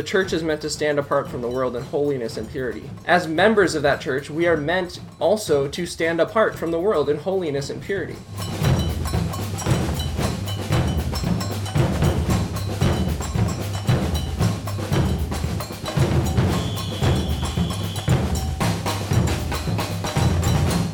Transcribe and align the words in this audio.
the 0.00 0.06
church 0.06 0.32
is 0.32 0.42
meant 0.42 0.62
to 0.62 0.70
stand 0.70 0.98
apart 0.98 1.28
from 1.28 1.42
the 1.42 1.48
world 1.48 1.76
in 1.76 1.82
holiness 1.82 2.38
and 2.38 2.48
purity. 2.48 2.88
As 3.04 3.28
members 3.28 3.74
of 3.74 3.82
that 3.82 4.00
church, 4.00 4.30
we 4.30 4.46
are 4.46 4.56
meant 4.56 4.98
also 5.18 5.68
to 5.68 5.84
stand 5.84 6.22
apart 6.22 6.54
from 6.58 6.70
the 6.70 6.80
world 6.80 7.10
in 7.10 7.18
holiness 7.18 7.68
and 7.68 7.82
purity. 7.82 8.16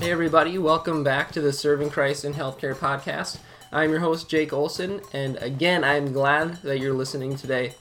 Hey, 0.00 0.10
everybody, 0.10 0.58
welcome 0.58 1.04
back 1.04 1.30
to 1.30 1.40
the 1.40 1.52
Serving 1.52 1.90
Christ 1.90 2.24
in 2.24 2.34
Healthcare 2.34 2.74
podcast. 2.74 3.38
I'm 3.70 3.90
your 3.90 4.00
host, 4.00 4.28
Jake 4.28 4.52
Olson, 4.52 5.00
and 5.12 5.36
again, 5.36 5.84
I'm 5.84 6.12
glad 6.12 6.56
that 6.62 6.80
you're 6.80 6.92
listening 6.92 7.36
today. 7.36 7.74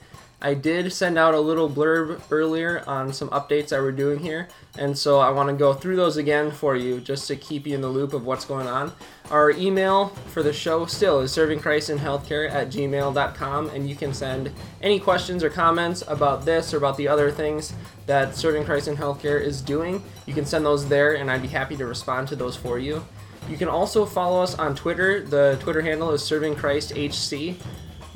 I 0.46 0.54
did 0.54 0.92
send 0.92 1.18
out 1.18 1.34
a 1.34 1.40
little 1.40 1.68
blurb 1.68 2.20
earlier 2.30 2.84
on 2.86 3.12
some 3.12 3.30
updates 3.30 3.70
that 3.70 3.80
we're 3.80 3.90
doing 3.90 4.20
here, 4.20 4.46
and 4.78 4.96
so 4.96 5.18
I 5.18 5.30
want 5.30 5.48
to 5.48 5.56
go 5.56 5.74
through 5.74 5.96
those 5.96 6.18
again 6.18 6.52
for 6.52 6.76
you 6.76 7.00
just 7.00 7.26
to 7.26 7.34
keep 7.34 7.66
you 7.66 7.74
in 7.74 7.80
the 7.80 7.88
loop 7.88 8.12
of 8.12 8.24
what's 8.24 8.44
going 8.44 8.68
on. 8.68 8.92
Our 9.28 9.50
email 9.50 10.10
for 10.28 10.44
the 10.44 10.52
show 10.52 10.86
still 10.86 11.18
is 11.18 11.32
servingchristinhealthcare 11.32 12.48
at 12.48 12.68
gmail.com, 12.68 13.70
and 13.70 13.90
you 13.90 13.96
can 13.96 14.14
send 14.14 14.52
any 14.80 15.00
questions 15.00 15.42
or 15.42 15.50
comments 15.50 16.04
about 16.06 16.44
this 16.44 16.72
or 16.72 16.76
about 16.76 16.96
the 16.96 17.08
other 17.08 17.32
things 17.32 17.72
that 18.06 18.36
Serving 18.36 18.66
Christ 18.66 18.86
in 18.86 18.96
Healthcare 18.96 19.42
is 19.42 19.60
doing. 19.60 20.00
You 20.26 20.34
can 20.34 20.46
send 20.46 20.64
those 20.64 20.88
there, 20.88 21.16
and 21.16 21.28
I'd 21.28 21.42
be 21.42 21.48
happy 21.48 21.76
to 21.76 21.86
respond 21.86 22.28
to 22.28 22.36
those 22.36 22.54
for 22.54 22.78
you. 22.78 23.04
You 23.48 23.56
can 23.56 23.68
also 23.68 24.06
follow 24.06 24.44
us 24.44 24.56
on 24.56 24.76
Twitter. 24.76 25.22
The 25.22 25.56
Twitter 25.58 25.82
handle 25.82 26.12
is 26.12 26.22
Serving 26.22 26.54
Christ 26.54 26.92
HC. 26.96 27.56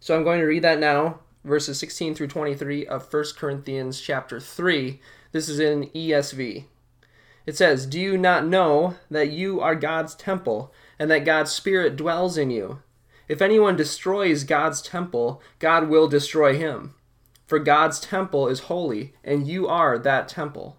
So 0.01 0.15
I'm 0.15 0.25
going 0.25 0.41
to 0.41 0.47
read 0.47 0.65
that 0.65 0.79
now, 0.79 1.21
verses 1.45 1.79
16 1.79 2.15
through 2.15 2.27
23 2.27 2.87
of 2.87 3.11
1 3.11 3.25
Corinthians 3.39 4.01
chapter 4.01 4.39
3 4.39 5.01
this 5.33 5.49
is 5.49 5.59
in 5.59 5.89
ESV. 5.91 6.67
It 7.45 7.57
says, 7.57 7.87
Do 7.87 8.01
you 8.01 8.17
not 8.17 8.47
know 8.47 8.97
that 9.11 9.31
you 9.31 9.61
are 9.61 9.75
God's 9.75 10.15
temple, 10.15 10.73
and 10.99 11.11
that 11.11 11.25
God's 11.25 11.51
Spirit 11.51 11.97
dwells 11.97 12.39
in 12.39 12.51
you? 12.51 12.83
If 13.29 13.43
anyone 13.43 13.77
destroys 13.77 14.45
God's 14.45 14.83
temple, 14.83 15.43
God 15.59 15.89
will 15.89 16.07
destroy 16.07 16.57
him. 16.57 16.95
For 17.47 17.59
God's 17.59 17.99
temple 17.99 18.49
is 18.49 18.61
holy, 18.61 19.15
and 19.25 19.47
you 19.47 19.67
are 19.67 19.99
that 19.99 20.29
temple. 20.29 20.79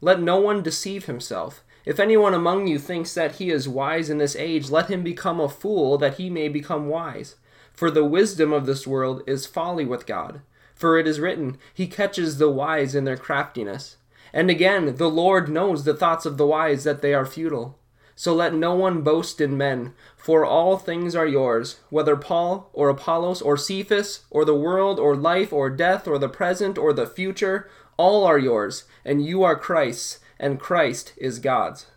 Let 0.00 0.20
no 0.20 0.40
one 0.40 0.62
deceive 0.62 1.04
himself. 1.04 1.62
If 1.84 2.00
anyone 2.00 2.34
among 2.34 2.66
you 2.66 2.78
thinks 2.78 3.14
that 3.14 3.36
he 3.36 3.50
is 3.50 3.68
wise 3.68 4.10
in 4.10 4.18
this 4.18 4.36
age, 4.36 4.70
let 4.70 4.88
him 4.88 5.02
become 5.02 5.40
a 5.40 5.48
fool, 5.48 5.98
that 5.98 6.14
he 6.14 6.28
may 6.28 6.48
become 6.48 6.88
wise. 6.88 7.36
For 7.72 7.90
the 7.90 8.04
wisdom 8.04 8.52
of 8.52 8.66
this 8.66 8.86
world 8.86 9.22
is 9.26 9.46
folly 9.46 9.84
with 9.84 10.06
God. 10.06 10.42
For 10.80 10.96
it 10.96 11.06
is 11.06 11.20
written, 11.20 11.58
He 11.74 11.86
catches 11.86 12.38
the 12.38 12.48
wise 12.48 12.94
in 12.94 13.04
their 13.04 13.18
craftiness. 13.18 13.98
And 14.32 14.48
again, 14.48 14.96
the 14.96 15.10
Lord 15.10 15.50
knows 15.50 15.84
the 15.84 15.92
thoughts 15.92 16.24
of 16.24 16.38
the 16.38 16.46
wise, 16.46 16.84
that 16.84 17.02
they 17.02 17.12
are 17.12 17.26
futile. 17.26 17.78
So 18.16 18.34
let 18.34 18.54
no 18.54 18.74
one 18.74 19.02
boast 19.02 19.42
in 19.42 19.58
men, 19.58 19.92
for 20.16 20.42
all 20.42 20.78
things 20.78 21.14
are 21.14 21.26
yours, 21.26 21.80
whether 21.90 22.16
Paul, 22.16 22.70
or 22.72 22.88
Apollos, 22.88 23.42
or 23.42 23.58
Cephas, 23.58 24.20
or 24.30 24.46
the 24.46 24.54
world, 24.54 24.98
or 24.98 25.14
life, 25.14 25.52
or 25.52 25.68
death, 25.68 26.08
or 26.08 26.18
the 26.18 26.30
present, 26.30 26.78
or 26.78 26.94
the 26.94 27.06
future, 27.06 27.68
all 27.98 28.24
are 28.24 28.38
yours, 28.38 28.84
and 29.04 29.22
you 29.22 29.42
are 29.42 29.56
Christ's, 29.56 30.20
and 30.38 30.58
Christ 30.58 31.12
is 31.18 31.40
God's. 31.40 31.88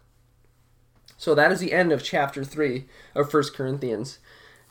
So 1.18 1.34
that 1.34 1.54
is 1.54 1.62
the 1.62 1.72
end 1.72 1.94
of 1.94 2.04
chapter 2.04 2.44
3 2.44 2.84
of 3.16 3.34
1 3.34 3.44
Corinthians. 3.56 4.20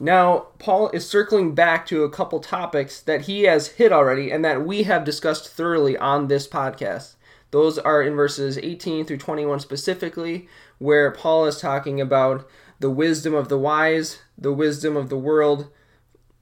Now, 0.02 0.48
Paul 0.58 0.90
is 0.90 1.08
circling 1.08 1.54
back 1.54 1.86
to 1.86 2.02
a 2.02 2.10
couple 2.10 2.40
topics 2.40 3.00
that 3.02 3.20
he 3.26 3.44
has 3.44 3.68
hit 3.68 3.92
already 3.92 4.32
and 4.32 4.44
that 4.44 4.66
we 4.66 4.82
have 4.82 5.04
discussed 5.04 5.48
thoroughly 5.48 5.96
on 5.96 6.26
this 6.26 6.48
podcast. 6.48 7.14
Those 7.52 7.78
are 7.78 8.02
in 8.02 8.16
verses 8.16 8.58
18 8.58 9.04
through 9.04 9.18
21 9.18 9.60
specifically, 9.60 10.48
where 10.78 11.12
Paul 11.12 11.46
is 11.46 11.60
talking 11.60 12.00
about 12.00 12.48
the 12.80 12.90
wisdom 12.90 13.32
of 13.32 13.48
the 13.48 13.56
wise, 13.56 14.18
the 14.36 14.52
wisdom 14.52 14.96
of 14.96 15.08
the 15.08 15.16
world, 15.16 15.68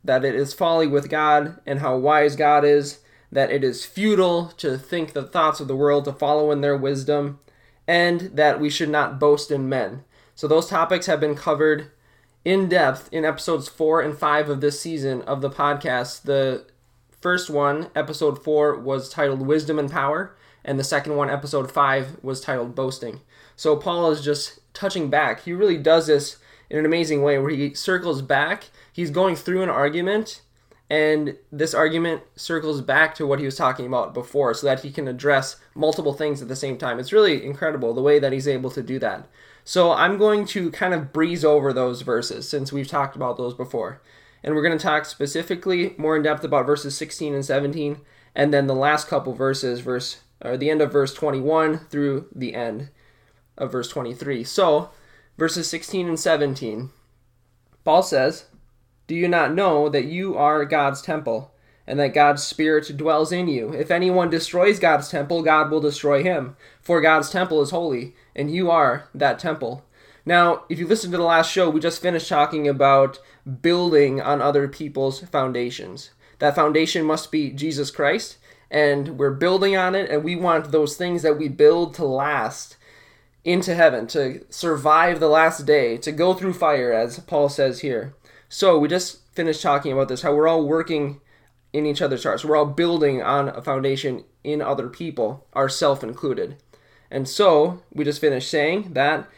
that 0.02 0.24
it 0.24 0.34
is 0.34 0.54
folly 0.54 0.86
with 0.86 1.10
God, 1.10 1.60
and 1.66 1.80
how 1.80 1.98
wise 1.98 2.36
God 2.36 2.64
is, 2.64 3.00
that 3.30 3.52
it 3.52 3.62
is 3.62 3.84
futile 3.84 4.46
to 4.56 4.78
think 4.78 5.12
the 5.12 5.26
thoughts 5.26 5.60
of 5.60 5.68
the 5.68 5.76
world, 5.76 6.06
to 6.06 6.14
follow 6.14 6.50
in 6.50 6.62
their 6.62 6.78
wisdom, 6.78 7.38
and 7.86 8.22
that 8.32 8.58
we 8.58 8.70
should 8.70 8.88
not 8.88 9.20
boast 9.20 9.50
in 9.50 9.68
men. 9.68 10.02
So, 10.34 10.48
those 10.48 10.70
topics 10.70 11.04
have 11.04 11.20
been 11.20 11.34
covered 11.34 11.90
in 12.44 12.68
depth 12.68 13.08
in 13.12 13.24
episodes 13.24 13.68
four 13.68 14.00
and 14.00 14.16
five 14.16 14.48
of 14.48 14.60
this 14.60 14.80
season 14.80 15.22
of 15.22 15.40
the 15.40 15.50
podcast. 15.50 16.22
The 16.22 16.66
first 17.20 17.50
one, 17.50 17.90
episode 17.94 18.42
four, 18.42 18.78
was 18.78 19.10
titled 19.10 19.46
Wisdom 19.46 19.78
and 19.78 19.90
Power, 19.90 20.36
and 20.64 20.78
the 20.78 20.84
second 20.84 21.16
one, 21.16 21.30
episode 21.30 21.70
five, 21.70 22.16
was 22.22 22.40
titled 22.40 22.74
Boasting. 22.74 23.20
So 23.56 23.76
Paul 23.76 24.10
is 24.10 24.22
just 24.22 24.60
touching 24.72 25.10
back. 25.10 25.42
He 25.42 25.52
really 25.52 25.76
does 25.76 26.06
this 26.06 26.36
in 26.70 26.78
an 26.78 26.86
amazing 26.86 27.22
way 27.22 27.38
where 27.38 27.50
he 27.50 27.74
circles 27.74 28.22
back. 28.22 28.70
He's 28.92 29.10
going 29.10 29.36
through 29.36 29.62
an 29.62 29.68
argument, 29.68 30.40
and 30.88 31.36
this 31.52 31.74
argument 31.74 32.22
circles 32.36 32.80
back 32.80 33.14
to 33.16 33.26
what 33.26 33.38
he 33.38 33.44
was 33.44 33.56
talking 33.56 33.86
about 33.86 34.14
before 34.14 34.54
so 34.54 34.66
that 34.66 34.80
he 34.80 34.90
can 34.90 35.06
address 35.06 35.56
multiple 35.80 36.12
things 36.12 36.40
at 36.40 36.48
the 36.48 36.54
same 36.54 36.76
time. 36.78 36.98
It's 36.98 37.12
really 37.12 37.44
incredible 37.44 37.94
the 37.94 38.02
way 38.02 38.18
that 38.18 38.32
he's 38.32 38.46
able 38.46 38.70
to 38.70 38.82
do 38.82 38.98
that. 39.00 39.26
So 39.64 39.92
I'm 39.92 40.18
going 40.18 40.44
to 40.46 40.70
kind 40.70 40.94
of 40.94 41.12
breeze 41.12 41.44
over 41.44 41.72
those 41.72 42.02
verses 42.02 42.48
since 42.48 42.72
we've 42.72 42.86
talked 42.86 43.16
about 43.16 43.36
those 43.36 43.54
before. 43.54 44.00
And 44.44 44.54
we're 44.54 44.62
going 44.62 44.78
to 44.78 44.82
talk 44.82 45.04
specifically 45.04 45.94
more 45.98 46.16
in 46.16 46.22
depth 46.22 46.44
about 46.44 46.66
verses 46.66 46.96
16 46.96 47.34
and 47.34 47.44
17 47.44 47.98
and 48.34 48.54
then 48.54 48.66
the 48.66 48.74
last 48.74 49.08
couple 49.08 49.32
verses 49.34 49.80
verse 49.80 50.20
or 50.42 50.56
the 50.56 50.70
end 50.70 50.80
of 50.80 50.92
verse 50.92 51.12
21 51.12 51.78
through 51.90 52.26
the 52.34 52.54
end 52.54 52.90
of 53.58 53.72
verse 53.72 53.88
23. 53.88 54.44
So, 54.44 54.90
verses 55.36 55.68
16 55.68 56.08
and 56.08 56.18
17. 56.18 56.90
Paul 57.84 58.02
says, 58.02 58.46
"Do 59.06 59.14
you 59.14 59.28
not 59.28 59.54
know 59.54 59.88
that 59.88 60.04
you 60.04 60.36
are 60.36 60.64
God's 60.64 61.02
temple?" 61.02 61.52
And 61.90 61.98
that 61.98 62.14
God's 62.14 62.44
Spirit 62.44 62.96
dwells 62.96 63.32
in 63.32 63.48
you. 63.48 63.74
If 63.74 63.90
anyone 63.90 64.30
destroys 64.30 64.78
God's 64.78 65.08
temple, 65.08 65.42
God 65.42 65.72
will 65.72 65.80
destroy 65.80 66.22
him. 66.22 66.56
For 66.80 67.00
God's 67.00 67.30
temple 67.30 67.60
is 67.62 67.70
holy, 67.70 68.14
and 68.36 68.48
you 68.48 68.70
are 68.70 69.08
that 69.12 69.40
temple. 69.40 69.84
Now, 70.24 70.62
if 70.68 70.78
you 70.78 70.86
listen 70.86 71.10
to 71.10 71.16
the 71.16 71.24
last 71.24 71.50
show, 71.50 71.68
we 71.68 71.80
just 71.80 72.00
finished 72.00 72.28
talking 72.28 72.68
about 72.68 73.18
building 73.60 74.20
on 74.20 74.40
other 74.40 74.68
people's 74.68 75.18
foundations. 75.18 76.10
That 76.38 76.54
foundation 76.54 77.04
must 77.04 77.32
be 77.32 77.50
Jesus 77.50 77.90
Christ, 77.90 78.38
and 78.70 79.18
we're 79.18 79.34
building 79.34 79.76
on 79.76 79.96
it, 79.96 80.08
and 80.10 80.22
we 80.22 80.36
want 80.36 80.70
those 80.70 80.96
things 80.96 81.22
that 81.22 81.38
we 81.38 81.48
build 81.48 81.94
to 81.94 82.04
last 82.04 82.76
into 83.44 83.74
heaven, 83.74 84.06
to 84.08 84.44
survive 84.48 85.18
the 85.18 85.28
last 85.28 85.66
day, 85.66 85.96
to 85.96 86.12
go 86.12 86.34
through 86.34 86.52
fire, 86.52 86.92
as 86.92 87.18
Paul 87.18 87.48
says 87.48 87.80
here. 87.80 88.14
So, 88.48 88.78
we 88.78 88.86
just 88.86 89.26
finished 89.34 89.60
talking 89.60 89.92
about 89.92 90.06
this, 90.06 90.22
how 90.22 90.32
we're 90.32 90.46
all 90.46 90.64
working 90.64 91.20
in 91.72 91.86
each 91.86 92.02
other's 92.02 92.24
hearts. 92.24 92.44
We're 92.44 92.56
all 92.56 92.66
building 92.66 93.22
on 93.22 93.48
a 93.48 93.62
foundation 93.62 94.24
in 94.42 94.62
other 94.62 94.88
people, 94.88 95.46
ourself 95.54 96.02
included. 96.02 96.56
And 97.10 97.28
so, 97.28 97.82
we 97.92 98.04
just 98.04 98.20
finished 98.20 98.50
saying 98.50 98.92
that 98.92 99.28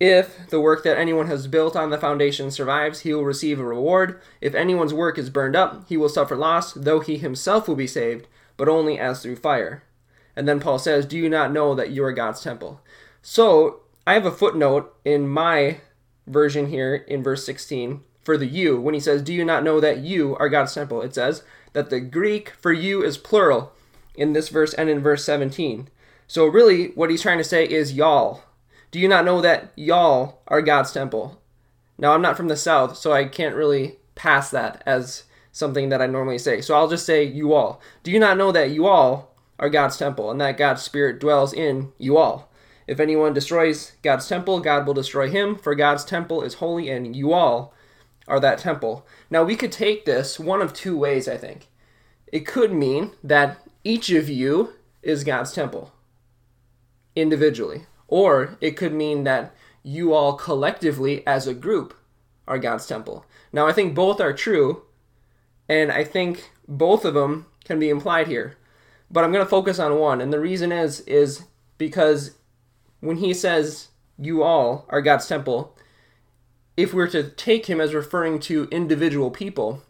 if 0.00 0.48
the 0.48 0.60
work 0.60 0.82
that 0.84 0.98
anyone 0.98 1.26
has 1.26 1.46
built 1.46 1.76
on 1.76 1.90
the 1.90 1.98
foundation 1.98 2.50
survives, 2.50 3.00
he 3.00 3.12
will 3.12 3.24
receive 3.24 3.60
a 3.60 3.64
reward. 3.64 4.20
If 4.40 4.54
anyone's 4.54 4.94
work 4.94 5.18
is 5.18 5.30
burned 5.30 5.54
up, 5.54 5.86
he 5.88 5.96
will 5.96 6.08
suffer 6.08 6.36
loss, 6.36 6.72
though 6.72 7.00
he 7.00 7.18
himself 7.18 7.68
will 7.68 7.76
be 7.76 7.86
saved, 7.86 8.26
but 8.56 8.68
only 8.68 8.98
as 8.98 9.22
through 9.22 9.36
fire. 9.36 9.82
And 10.34 10.48
then 10.48 10.58
Paul 10.58 10.78
says, 10.78 11.04
Do 11.04 11.18
you 11.18 11.28
not 11.28 11.52
know 11.52 11.74
that 11.74 11.90
you 11.90 12.02
are 12.04 12.12
God's 12.12 12.40
temple? 12.40 12.80
So, 13.20 13.80
I 14.06 14.14
have 14.14 14.24
a 14.24 14.32
footnote 14.32 14.94
in 15.04 15.28
my 15.28 15.80
version 16.26 16.66
here 16.66 16.94
in 16.94 17.22
verse 17.22 17.44
16 17.44 18.00
for 18.22 18.38
the 18.38 18.46
you 18.46 18.80
when 18.80 18.94
he 18.94 19.00
says, 19.00 19.22
Do 19.22 19.34
you 19.34 19.44
not 19.44 19.64
know 19.64 19.80
that 19.80 19.98
you 19.98 20.36
are 20.36 20.48
God's 20.48 20.74
temple? 20.74 21.02
It 21.02 21.14
says 21.14 21.42
that 21.72 21.90
the 21.90 22.00
Greek 22.00 22.50
for 22.50 22.72
you 22.72 23.02
is 23.02 23.18
plural 23.18 23.72
in 24.14 24.32
this 24.32 24.48
verse 24.48 24.74
and 24.74 24.88
in 24.88 25.00
verse 25.00 25.24
17. 25.24 25.88
So, 26.26 26.46
really, 26.46 26.88
what 26.88 27.10
he's 27.10 27.22
trying 27.22 27.38
to 27.38 27.44
say 27.44 27.64
is 27.64 27.94
y'all. 27.94 28.42
Do 28.90 28.98
you 28.98 29.08
not 29.08 29.24
know 29.24 29.40
that 29.40 29.72
y'all 29.76 30.40
are 30.48 30.62
God's 30.62 30.92
temple? 30.92 31.40
Now, 31.98 32.12
I'm 32.12 32.22
not 32.22 32.36
from 32.36 32.48
the 32.48 32.56
South, 32.56 32.96
so 32.96 33.12
I 33.12 33.24
can't 33.24 33.54
really 33.54 33.98
pass 34.14 34.50
that 34.50 34.82
as 34.86 35.24
something 35.52 35.88
that 35.90 36.02
I 36.02 36.06
normally 36.06 36.38
say. 36.38 36.60
So 36.60 36.74
I'll 36.74 36.88
just 36.88 37.06
say 37.06 37.24
you 37.24 37.52
all. 37.52 37.80
Do 38.02 38.10
you 38.10 38.18
not 38.18 38.36
know 38.36 38.52
that 38.52 38.70
you 38.70 38.86
all 38.86 39.34
are 39.58 39.70
God's 39.70 39.96
temple 39.96 40.30
and 40.30 40.40
that 40.40 40.56
God's 40.56 40.82
Spirit 40.82 41.20
dwells 41.20 41.52
in 41.52 41.92
you 41.98 42.16
all? 42.16 42.50
If 42.86 42.98
anyone 42.98 43.32
destroys 43.32 43.92
God's 44.02 44.26
temple, 44.26 44.60
God 44.60 44.86
will 44.86 44.94
destroy 44.94 45.30
him, 45.30 45.56
for 45.56 45.74
God's 45.74 46.04
temple 46.04 46.42
is 46.42 46.54
holy 46.54 46.88
and 46.88 47.14
you 47.14 47.32
all 47.32 47.72
are 48.30 48.40
that 48.40 48.58
temple. 48.58 49.06
Now 49.28 49.42
we 49.42 49.56
could 49.56 49.72
take 49.72 50.04
this 50.04 50.38
one 50.38 50.62
of 50.62 50.72
two 50.72 50.96
ways, 50.96 51.28
I 51.28 51.36
think. 51.36 51.68
It 52.28 52.46
could 52.46 52.72
mean 52.72 53.12
that 53.24 53.58
each 53.82 54.10
of 54.10 54.28
you 54.28 54.74
is 55.02 55.24
God's 55.24 55.52
temple 55.52 55.92
individually, 57.16 57.86
or 58.06 58.56
it 58.60 58.76
could 58.76 58.94
mean 58.94 59.24
that 59.24 59.54
you 59.82 60.14
all 60.14 60.34
collectively 60.34 61.26
as 61.26 61.46
a 61.46 61.54
group 61.54 61.94
are 62.46 62.58
God's 62.58 62.86
temple. 62.86 63.26
Now 63.52 63.66
I 63.66 63.72
think 63.72 63.94
both 63.94 64.20
are 64.20 64.32
true, 64.32 64.82
and 65.68 65.90
I 65.90 66.04
think 66.04 66.50
both 66.68 67.04
of 67.04 67.14
them 67.14 67.46
can 67.64 67.78
be 67.78 67.90
implied 67.90 68.28
here. 68.28 68.56
But 69.10 69.24
I'm 69.24 69.32
going 69.32 69.44
to 69.44 69.50
focus 69.50 69.80
on 69.80 69.98
one, 69.98 70.20
and 70.20 70.32
the 70.32 70.40
reason 70.40 70.70
is 70.70 71.00
is 71.00 71.44
because 71.78 72.36
when 73.00 73.16
he 73.16 73.34
says 73.34 73.88
you 74.18 74.42
all 74.42 74.86
are 74.88 75.02
God's 75.02 75.26
temple, 75.26 75.76
if 76.80 76.94
we're 76.94 77.08
to 77.08 77.22
take 77.22 77.66
him 77.66 77.80
as 77.80 77.92
referring 77.92 78.40
to 78.40 78.66
individual 78.70 79.30
people, 79.30 79.82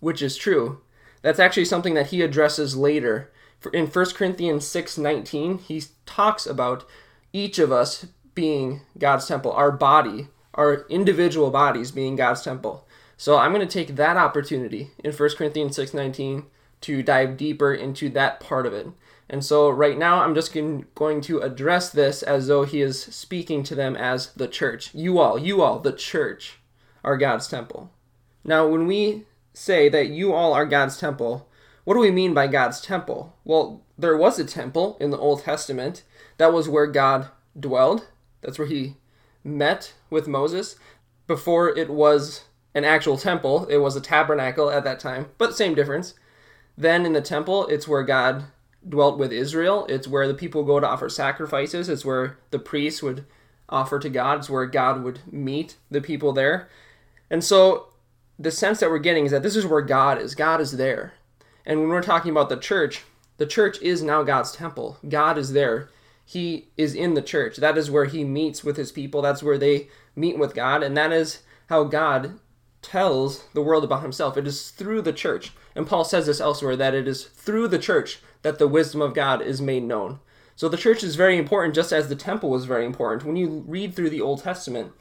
which 0.00 0.20
is 0.20 0.36
true, 0.36 0.80
that's 1.22 1.38
actually 1.38 1.64
something 1.64 1.94
that 1.94 2.08
he 2.08 2.22
addresses 2.22 2.76
later. 2.76 3.30
In 3.72 3.86
1 3.86 4.14
Corinthians 4.14 4.64
6:19, 4.66 5.58
he 5.58 5.84
talks 6.06 6.44
about 6.44 6.84
each 7.32 7.58
of 7.58 7.70
us 7.70 8.06
being 8.34 8.80
God's 8.98 9.26
temple, 9.26 9.52
our 9.52 9.70
body, 9.70 10.28
our 10.54 10.86
individual 10.88 11.50
bodies 11.50 11.92
being 11.92 12.16
God's 12.16 12.42
temple. 12.42 12.86
So 13.16 13.36
I'm 13.36 13.52
going 13.52 13.66
to 13.66 13.72
take 13.72 13.94
that 13.96 14.16
opportunity 14.16 14.90
in 15.04 15.12
1 15.12 15.36
Corinthians 15.36 15.76
6:19 15.76 16.46
to 16.80 17.02
dive 17.02 17.36
deeper 17.36 17.72
into 17.72 18.08
that 18.10 18.40
part 18.40 18.66
of 18.66 18.72
it. 18.72 18.88
And 19.30 19.44
so 19.44 19.68
right 19.68 19.98
now 19.98 20.22
I'm 20.22 20.34
just 20.34 20.52
going 20.52 21.20
to 21.20 21.38
address 21.40 21.90
this 21.90 22.22
as 22.22 22.46
though 22.46 22.64
he 22.64 22.80
is 22.80 23.02
speaking 23.02 23.62
to 23.64 23.74
them 23.74 23.96
as 23.96 24.32
the 24.32 24.48
church. 24.48 24.94
You 24.94 25.18
all, 25.18 25.38
you 25.38 25.62
all, 25.62 25.78
the 25.78 25.92
church 25.92 26.58
are 27.04 27.16
God's 27.16 27.48
temple. 27.48 27.90
Now 28.44 28.66
when 28.66 28.86
we 28.86 29.24
say 29.52 29.88
that 29.88 30.08
you 30.08 30.32
all 30.32 30.52
are 30.52 30.66
God's 30.66 30.96
temple, 30.96 31.48
what 31.84 31.94
do 31.94 32.00
we 32.00 32.10
mean 32.10 32.34
by 32.34 32.46
God's 32.46 32.80
temple? 32.80 33.36
Well, 33.44 33.82
there 33.98 34.16
was 34.16 34.38
a 34.38 34.44
temple 34.44 34.96
in 35.00 35.10
the 35.10 35.18
Old 35.18 35.42
Testament. 35.42 36.04
That 36.38 36.52
was 36.52 36.68
where 36.68 36.86
God 36.86 37.28
dwelled. 37.58 38.06
That's 38.40 38.58
where 38.58 38.68
he 38.68 38.96
met 39.42 39.94
with 40.10 40.28
Moses. 40.28 40.76
Before 41.26 41.68
it 41.68 41.90
was 41.90 42.44
an 42.74 42.84
actual 42.84 43.18
temple. 43.18 43.66
It 43.66 43.78
was 43.78 43.96
a 43.96 44.00
tabernacle 44.00 44.70
at 44.70 44.84
that 44.84 45.00
time, 45.00 45.26
but 45.36 45.56
same 45.56 45.74
difference. 45.74 46.14
Then 46.76 47.04
in 47.04 47.12
the 47.12 47.20
temple, 47.20 47.66
it's 47.66 47.88
where 47.88 48.02
God 48.02 48.44
dwelt 48.88 49.18
with 49.18 49.32
Israel. 49.32 49.86
It's 49.88 50.08
where 50.08 50.26
the 50.26 50.34
people 50.34 50.64
go 50.64 50.80
to 50.80 50.86
offer 50.86 51.08
sacrifices. 51.08 51.88
It's 51.88 52.04
where 52.04 52.38
the 52.50 52.58
priests 52.58 53.02
would 53.02 53.24
offer 53.68 53.98
to 53.98 54.08
God. 54.08 54.38
It's 54.38 54.50
where 54.50 54.66
God 54.66 55.02
would 55.02 55.20
meet 55.30 55.76
the 55.90 56.00
people 56.00 56.32
there. 56.32 56.68
And 57.30 57.44
so 57.44 57.88
the 58.38 58.50
sense 58.50 58.80
that 58.80 58.90
we're 58.90 58.98
getting 58.98 59.26
is 59.26 59.32
that 59.32 59.42
this 59.42 59.56
is 59.56 59.66
where 59.66 59.82
God 59.82 60.20
is. 60.20 60.34
God 60.34 60.60
is 60.60 60.72
there. 60.72 61.14
And 61.66 61.80
when 61.80 61.88
we're 61.88 62.02
talking 62.02 62.30
about 62.30 62.48
the 62.48 62.56
church, 62.56 63.04
the 63.36 63.46
church 63.46 63.80
is 63.82 64.02
now 64.02 64.22
God's 64.22 64.52
temple. 64.52 64.98
God 65.08 65.36
is 65.36 65.52
there. 65.52 65.90
He 66.24 66.68
is 66.76 66.94
in 66.94 67.14
the 67.14 67.22
church. 67.22 67.56
That 67.56 67.78
is 67.78 67.90
where 67.90 68.04
he 68.04 68.24
meets 68.24 68.62
with 68.62 68.76
his 68.76 68.92
people. 68.92 69.22
That's 69.22 69.42
where 69.42 69.58
they 69.58 69.88
meet 70.14 70.38
with 70.38 70.54
God. 70.54 70.82
And 70.82 70.96
that 70.96 71.12
is 71.12 71.42
how 71.68 71.84
God 71.84 72.38
tells 72.80 73.44
the 73.54 73.62
world 73.62 73.84
about 73.84 74.02
himself. 74.02 74.36
It 74.36 74.46
is 74.46 74.70
through 74.70 75.02
the 75.02 75.12
church. 75.12 75.52
And 75.74 75.86
Paul 75.86 76.04
says 76.04 76.26
this 76.26 76.40
elsewhere 76.40 76.76
that 76.76 76.94
it 76.94 77.08
is 77.08 77.24
through 77.24 77.68
the 77.68 77.78
church 77.78 78.20
that 78.42 78.58
the 78.58 78.68
wisdom 78.68 79.00
of 79.02 79.14
God 79.14 79.42
is 79.42 79.60
made 79.60 79.82
known. 79.82 80.20
So 80.56 80.68
the 80.68 80.76
church 80.76 81.04
is 81.04 81.16
very 81.16 81.38
important, 81.38 81.74
just 81.74 81.92
as 81.92 82.08
the 82.08 82.16
temple 82.16 82.50
was 82.50 82.64
very 82.64 82.84
important. 82.84 83.24
When 83.24 83.36
you 83.36 83.64
read 83.66 83.94
through 83.94 84.10
the 84.10 84.20
Old 84.20 84.42
Testament, 84.42 84.92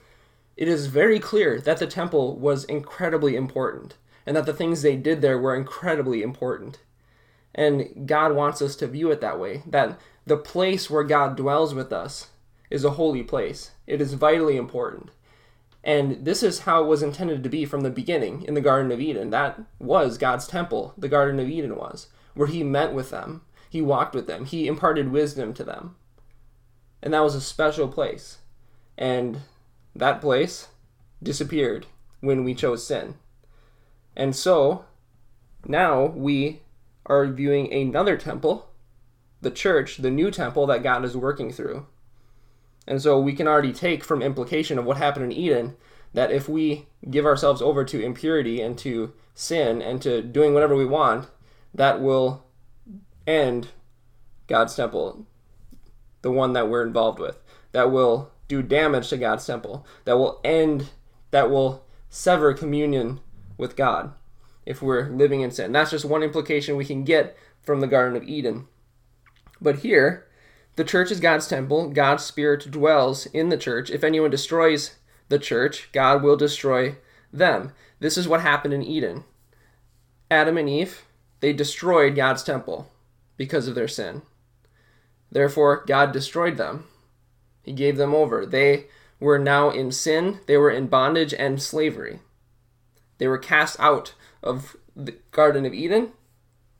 it 0.56 0.68
is 0.68 0.88
very 0.88 1.20
clear 1.20 1.60
that 1.62 1.78
the 1.78 1.88
temple 1.88 2.36
was 2.38 2.64
incredibly 2.66 3.36
important 3.36 3.96
and 4.26 4.36
that 4.36 4.46
the 4.46 4.54
things 4.54 4.82
they 4.82 4.96
did 4.96 5.22
there 5.22 5.40
were 5.40 5.56
incredibly 5.56 6.22
important. 6.22 6.80
And 7.56 8.08
God 8.08 8.34
wants 8.34 8.62
us 8.62 8.76
to 8.78 8.88
view 8.88 9.10
it 9.10 9.22
that 9.22 9.40
way 9.40 9.64
that 9.66 10.00
the 10.26 10.38
place 10.38 10.90
where 10.90 11.04
God 11.04 11.38
dwells 11.38 11.74
with 11.74 11.94
us 11.94 12.28
is 12.70 12.84
a 12.84 12.92
holy 12.92 13.24
place. 13.24 13.72
It 13.88 14.02
is 14.02 14.14
vitally 14.14 14.58
important. 14.58 15.10
And 15.84 16.26
this 16.26 16.44
is 16.44 16.60
how 16.60 16.84
it 16.84 16.88
was 16.88 17.02
intended 17.02 17.44
to 17.44 17.50
be 17.50 17.64
from 17.64 17.82
the 17.82 17.90
beginning 17.90 18.44
in 18.44 18.54
the 18.54 18.62
Garden 18.62 18.92
of 18.92 19.00
Eden. 19.00 19.30
That 19.30 19.60
was 19.80 20.18
God's 20.18 20.46
temple, 20.46 20.94
the 20.98 21.08
Garden 21.08 21.40
of 21.40 21.50
Eden 21.50 21.78
was, 21.78 22.08
where 22.38 22.48
He 22.48 22.64
met 22.64 22.94
with 22.94 23.10
them, 23.10 23.42
He 23.70 23.82
walked 23.82 24.16
with 24.16 24.28
them, 24.28 24.46
He 24.46 24.68
imparted 24.68 25.12
wisdom 25.12 25.54
to 25.56 25.64
them. 25.64 25.96
And 27.02 27.14
that 27.14 27.24
was 27.24 27.36
a 27.36 27.42
special 27.42 27.88
place. 27.88 28.38
And 28.98 29.42
that 29.96 30.22
place 30.22 30.70
disappeared 31.22 31.86
when 32.22 32.44
we 32.44 32.54
chose 32.54 32.86
sin. 32.86 33.16
And 34.16 34.36
so 34.36 34.86
now 35.66 36.06
we 36.06 36.62
are 37.06 37.28
viewing 37.28 37.72
another 37.72 38.18
temple, 38.18 38.70
the 39.42 39.52
church, 39.52 39.98
the 39.98 40.12
new 40.12 40.32
temple 40.32 40.66
that 40.68 40.84
God 40.84 41.06
is 41.06 41.16
working 41.16 41.52
through. 41.52 41.86
And 42.88 43.02
so 43.02 43.20
we 43.20 43.34
can 43.34 43.48
already 43.48 43.74
take 43.74 44.04
from 44.04 44.22
implication 44.22 44.80
of 44.80 44.86
what 44.86 44.98
happened 44.98 45.26
in 45.26 45.38
Eden 45.38 45.76
that 46.14 46.32
if 46.32 46.48
we 46.48 46.88
give 47.10 47.26
ourselves 47.26 47.62
over 47.62 47.84
to 47.84 48.04
impurity 48.04 48.62
and 48.62 48.78
to 48.80 49.14
sin 49.36 49.82
and 49.82 50.02
to 50.02 50.22
doing 50.22 50.54
whatever 50.54 50.76
we 50.76 50.86
want, 50.86 51.28
that 51.78 52.02
will 52.02 52.46
end 53.26 53.70
God's 54.48 54.76
temple, 54.76 55.26
the 56.22 56.32
one 56.32 56.54
that 56.54 56.70
we're 56.70 56.86
involved 56.86 57.20
with. 57.20 57.38
That 57.72 57.92
will 57.92 58.32
do 58.48 58.62
damage 58.62 59.10
to 59.10 59.18
God's 59.18 59.46
temple. 59.46 59.86
That 60.06 60.18
will 60.18 60.42
end, 60.44 60.90
that 61.32 61.50
will 61.50 61.86
sever 62.10 62.54
communion 62.54 63.20
with 63.58 63.76
God 63.76 64.14
if 64.66 64.82
we're 64.82 65.10
living 65.10 65.42
in 65.42 65.52
sin. 65.52 65.72
That's 65.72 65.92
just 65.92 66.06
one 66.06 66.24
implication 66.24 66.76
we 66.76 66.86
can 66.86 67.04
get 67.04 67.38
from 67.62 67.80
the 67.80 67.88
Garden 67.88 68.18
of 68.18 68.24
Eden. 68.24 68.68
But 69.62 69.80
here, 69.80 70.28
the 70.76 70.84
church 70.84 71.12
is 71.12 71.20
God's 71.20 71.48
temple. 71.48 71.90
God's 71.90 72.24
Spirit 72.24 72.70
dwells 72.70 73.26
in 73.28 73.50
the 73.50 73.58
church. 73.58 73.90
If 73.90 74.04
anyone 74.04 74.30
destroys 74.30 74.96
the 75.30 75.40
church, 75.40 75.90
God 75.92 76.24
will 76.24 76.38
destroy 76.38 76.96
them. 77.32 77.72
This 78.00 78.18
is 78.18 78.28
what 78.28 78.42
happened 78.42 78.74
in 78.74 78.84
Eden. 78.84 79.24
Adam 80.30 80.58
and 80.58 80.70
Eve, 80.70 81.07
they 81.40 81.54
destroyed 81.54 82.16
God's 82.16 82.44
temple 82.44 82.92
because 83.36 83.68
of 83.68 83.76
their 83.76 83.88
sin. 83.88 84.22
Therefore, 85.32 85.84
God 85.86 86.12
destroyed 86.12 86.58
them. 86.58 86.86
He 87.64 87.74
gave 87.74 87.98
them 87.98 88.16
over. 88.16 88.46
They 88.46 88.86
were 89.20 89.40
now 89.40 89.70
in 89.70 89.92
sin, 89.92 90.40
they 90.46 90.58
were 90.58 90.70
in 90.70 90.88
bondage 90.88 91.34
and 91.34 91.62
slavery. 91.62 92.20
They 93.18 93.28
were 93.28 93.38
cast 93.38 93.80
out 93.80 94.14
of 94.44 94.78
the 94.96 95.16
Garden 95.32 95.66
of 95.66 95.74
Eden, 95.74 96.12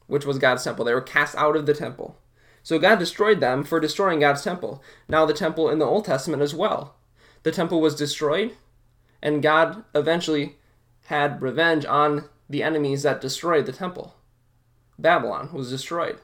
which 0.06 0.26
was 0.26 0.38
God's 0.38 0.64
temple. 0.64 0.86
They 0.86 0.94
were 0.94 1.02
cast 1.02 1.36
out 1.36 1.56
of 1.56 1.66
the 1.66 1.74
temple. 1.74 2.18
So 2.64 2.80
God 2.80 3.00
destroyed 3.00 3.40
them 3.40 3.64
for 3.64 3.80
destroying 3.80 4.20
God's 4.20 4.44
temple. 4.44 4.84
Now, 5.08 5.26
the 5.26 5.34
temple 5.34 5.70
in 5.70 5.80
the 5.80 5.86
Old 5.86 6.06
Testament 6.06 6.44
as 6.44 6.54
well. 6.54 6.96
The 7.44 7.52
temple 7.52 7.80
was 7.80 7.96
destroyed, 7.96 8.56
and 9.22 9.42
God 9.42 9.84
eventually 9.96 10.58
had 11.06 11.42
revenge 11.42 11.86
on 11.86 12.26
the 12.50 12.64
enemies 12.64 13.04
that 13.04 13.22
destroyed 13.22 13.66
the 13.66 13.72
temple. 13.72 14.17
Babylon 15.00 15.50
was 15.54 15.70
destroyed. 15.70 16.20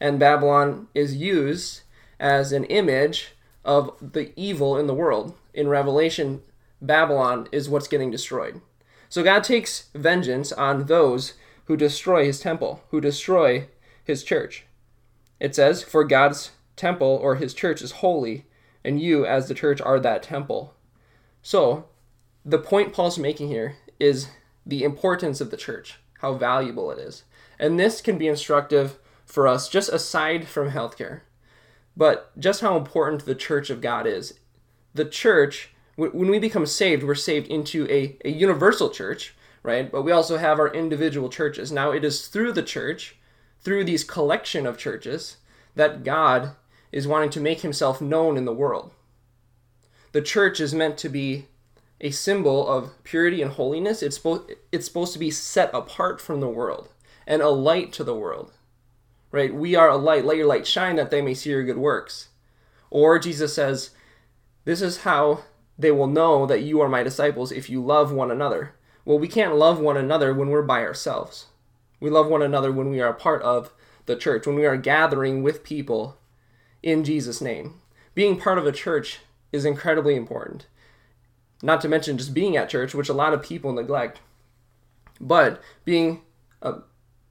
And 0.00 0.18
Babylon 0.18 0.88
is 0.94 1.16
used 1.16 1.82
as 2.20 2.52
an 2.52 2.64
image 2.64 3.34
of 3.64 3.94
the 4.00 4.32
evil 4.36 4.76
in 4.76 4.86
the 4.86 4.94
world. 4.94 5.34
In 5.52 5.68
Revelation, 5.68 6.42
Babylon 6.80 7.48
is 7.52 7.68
what's 7.68 7.88
getting 7.88 8.10
destroyed. 8.10 8.60
So 9.08 9.22
God 9.22 9.42
takes 9.44 9.88
vengeance 9.94 10.52
on 10.52 10.86
those 10.86 11.34
who 11.64 11.76
destroy 11.76 12.24
his 12.24 12.40
temple, 12.40 12.82
who 12.90 13.00
destroy 13.00 13.68
his 14.04 14.22
church. 14.22 14.64
It 15.40 15.54
says, 15.54 15.82
For 15.82 16.04
God's 16.04 16.52
temple 16.76 17.18
or 17.20 17.36
his 17.36 17.54
church 17.54 17.82
is 17.82 17.92
holy, 17.92 18.46
and 18.84 19.00
you, 19.00 19.26
as 19.26 19.48
the 19.48 19.54
church, 19.54 19.80
are 19.80 20.00
that 20.00 20.22
temple. 20.22 20.74
So, 21.42 21.86
the 22.44 22.58
point 22.58 22.92
Paul's 22.92 23.18
making 23.18 23.48
here 23.48 23.76
is 23.98 24.28
the 24.64 24.84
importance 24.84 25.40
of 25.40 25.50
the 25.50 25.56
church, 25.56 25.98
how 26.20 26.34
valuable 26.34 26.90
it 26.90 26.98
is. 26.98 27.24
And 27.58 27.78
this 27.78 28.00
can 28.00 28.18
be 28.18 28.28
instructive 28.28 28.98
for 29.26 29.46
us 29.46 29.68
just 29.68 29.90
aside 29.90 30.46
from 30.46 30.70
healthcare, 30.70 31.22
but 31.96 32.38
just 32.38 32.60
how 32.60 32.76
important 32.76 33.24
the 33.24 33.34
church 33.34 33.70
of 33.70 33.80
God 33.80 34.06
is. 34.06 34.34
The 34.94 35.04
church 35.04 35.70
when 35.98 36.30
we 36.30 36.38
become 36.38 36.64
saved, 36.64 37.02
we're 37.02 37.16
saved 37.16 37.48
into 37.48 37.84
a, 37.90 38.16
a 38.24 38.30
universal 38.30 38.88
church, 38.88 39.34
right? 39.64 39.90
But 39.90 40.02
we 40.02 40.12
also 40.12 40.36
have 40.36 40.60
our 40.60 40.72
individual 40.72 41.28
churches. 41.28 41.72
Now, 41.72 41.90
it 41.90 42.04
is 42.04 42.28
through 42.28 42.52
the 42.52 42.62
church, 42.62 43.16
through 43.60 43.82
these 43.82 44.04
collection 44.04 44.64
of 44.64 44.78
churches, 44.78 45.38
that 45.74 46.04
God 46.04 46.52
is 46.92 47.08
wanting 47.08 47.30
to 47.30 47.40
make 47.40 47.62
himself 47.62 48.00
known 48.00 48.36
in 48.36 48.44
the 48.44 48.54
world. 48.54 48.92
The 50.12 50.22
church 50.22 50.60
is 50.60 50.72
meant 50.72 50.98
to 50.98 51.08
be 51.08 51.46
a 52.00 52.12
symbol 52.12 52.68
of 52.68 53.02
purity 53.02 53.42
and 53.42 53.50
holiness. 53.50 54.00
It's, 54.00 54.16
supposed 54.16 54.52
it's 54.70 54.86
supposed 54.86 55.12
to 55.14 55.18
be 55.18 55.32
set 55.32 55.74
apart 55.74 56.20
from 56.20 56.38
the 56.38 56.48
world 56.48 56.90
and 57.28 57.42
a 57.42 57.50
light 57.50 57.92
to 57.92 58.02
the 58.02 58.16
world. 58.16 58.52
Right? 59.30 59.54
We 59.54 59.76
are 59.76 59.90
a 59.90 59.96
light. 59.96 60.24
Let 60.24 60.38
your 60.38 60.46
light 60.46 60.66
shine 60.66 60.96
that 60.96 61.10
they 61.10 61.20
may 61.20 61.34
see 61.34 61.50
your 61.50 61.62
good 61.62 61.76
works. 61.76 62.30
Or 62.90 63.18
Jesus 63.18 63.54
says, 63.54 63.90
This 64.64 64.80
is 64.80 65.02
how 65.02 65.44
they 65.78 65.92
will 65.92 66.06
know 66.06 66.46
that 66.46 66.62
you 66.62 66.80
are 66.80 66.88
my 66.88 67.02
disciples 67.02 67.52
if 67.52 67.68
you 67.68 67.84
love 67.84 68.10
one 68.10 68.30
another. 68.30 68.74
Well, 69.04 69.18
we 69.18 69.28
can't 69.28 69.56
love 69.56 69.78
one 69.78 69.98
another 69.98 70.32
when 70.32 70.48
we're 70.48 70.62
by 70.62 70.80
ourselves. 70.80 71.46
We 72.00 72.08
love 72.08 72.28
one 72.28 72.42
another 72.42 72.72
when 72.72 72.90
we 72.90 73.00
are 73.00 73.10
a 73.10 73.14
part 73.14 73.42
of 73.42 73.72
the 74.06 74.16
church, 74.16 74.46
when 74.46 74.56
we 74.56 74.64
are 74.64 74.78
gathering 74.78 75.42
with 75.42 75.62
people 75.62 76.16
in 76.82 77.04
Jesus' 77.04 77.42
name. 77.42 77.80
Being 78.14 78.40
part 78.40 78.58
of 78.58 78.66
a 78.66 78.72
church 78.72 79.20
is 79.52 79.66
incredibly 79.66 80.16
important. 80.16 80.66
Not 81.62 81.82
to 81.82 81.88
mention 81.88 82.16
just 82.16 82.32
being 82.32 82.56
at 82.56 82.70
church, 82.70 82.94
which 82.94 83.08
a 83.10 83.14
lot 83.14 83.34
of 83.34 83.42
people 83.42 83.72
neglect. 83.72 84.20
But 85.20 85.60
being 85.84 86.22
a 86.62 86.76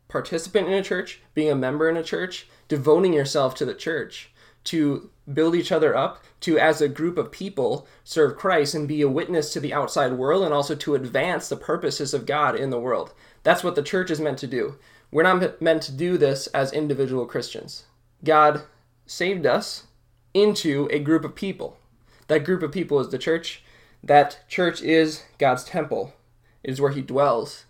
participant 0.07 0.67
in 0.67 0.73
a 0.73 0.83
church, 0.83 1.21
being 1.33 1.51
a 1.51 1.55
member 1.55 1.89
in 1.89 1.97
a 1.97 2.03
church, 2.03 2.47
devoting 2.67 3.13
yourself 3.13 3.55
to 3.55 3.65
the 3.65 3.73
church, 3.73 4.31
to 4.65 5.09
build 5.31 5.55
each 5.55 5.71
other 5.71 5.95
up, 5.95 6.23
to 6.41 6.59
as 6.59 6.81
a 6.81 6.89
group 6.89 7.17
of 7.17 7.31
people 7.31 7.87
serve 8.03 8.37
Christ 8.37 8.75
and 8.75 8.87
be 8.87 9.01
a 9.01 9.09
witness 9.09 9.51
to 9.53 9.59
the 9.59 9.73
outside 9.73 10.13
world 10.13 10.43
and 10.43 10.53
also 10.53 10.75
to 10.75 10.95
advance 10.95 11.49
the 11.49 11.55
purposes 11.55 12.13
of 12.13 12.25
God 12.25 12.55
in 12.55 12.69
the 12.69 12.79
world. 12.79 13.13
That's 13.43 13.63
what 13.63 13.75
the 13.75 13.83
church 13.83 14.11
is 14.11 14.19
meant 14.19 14.37
to 14.39 14.47
do. 14.47 14.75
We're 15.11 15.23
not 15.23 15.61
meant 15.61 15.83
to 15.83 15.91
do 15.91 16.17
this 16.17 16.47
as 16.47 16.73
individual 16.73 17.25
Christians. 17.25 17.85
God 18.23 18.63
saved 19.05 19.45
us 19.45 19.87
into 20.33 20.87
a 20.91 20.99
group 20.99 21.23
of 21.23 21.35
people. 21.35 21.77
That 22.27 22.43
group 22.43 22.61
of 22.61 22.71
people 22.71 22.99
is 22.99 23.09
the 23.09 23.17
church. 23.17 23.63
That 24.03 24.39
church 24.47 24.81
is 24.81 25.23
God's 25.37 25.63
temple. 25.63 26.13
It 26.63 26.71
is 26.71 26.81
where 26.81 26.91
He 26.91 27.01
dwells, 27.01 27.65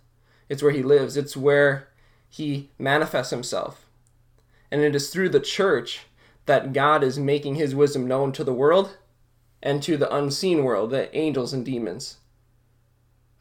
it's 0.50 0.64
where 0.64 0.72
He 0.72 0.82
lives, 0.82 1.16
it's 1.16 1.38
where 1.38 1.90
He 2.38 2.70
manifests 2.78 3.32
Himself. 3.32 3.88
And 4.72 4.82
it 4.82 4.94
is 4.94 5.10
through 5.10 5.30
the 5.30 5.40
church 5.40 6.02
that 6.46 6.72
God 6.72 7.04
is 7.04 7.18
making 7.18 7.56
His 7.56 7.74
wisdom 7.74 8.08
known 8.08 8.32
to 8.34 8.44
the 8.44 8.54
world 8.54 8.98
and 9.64 9.82
to 9.82 9.98
the 9.98 10.14
unseen 10.16 10.64
world, 10.64 10.92
the 10.92 11.16
angels 11.18 11.52
and 11.52 11.66
demons. 11.66 12.18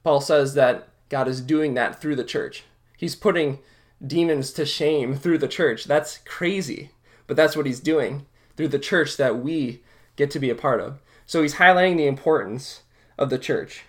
Paul 0.02 0.22
says 0.22 0.54
that 0.54 0.88
God 1.10 1.28
is 1.28 1.42
doing 1.42 1.74
that 1.74 2.00
through 2.00 2.16
the 2.16 2.24
church. 2.24 2.64
He's 2.96 3.14
putting 3.14 3.58
demons 4.04 4.50
to 4.54 4.64
shame 4.64 5.14
through 5.14 5.38
the 5.38 5.46
church. 5.46 5.84
That's 5.84 6.18
crazy. 6.24 6.90
But 7.26 7.36
that's 7.36 7.54
what 7.54 7.66
he's 7.66 7.80
doing 7.80 8.24
through 8.56 8.68
the 8.68 8.78
church 8.78 9.18
that 9.18 9.40
we 9.40 9.82
get 10.16 10.30
to 10.30 10.38
be 10.38 10.48
a 10.48 10.54
part 10.54 10.80
of. 10.80 11.00
So 11.26 11.42
he's 11.42 11.56
highlighting 11.56 11.98
the 11.98 12.06
importance 12.06 12.80
of 13.18 13.28
the 13.28 13.38
church. 13.38 13.82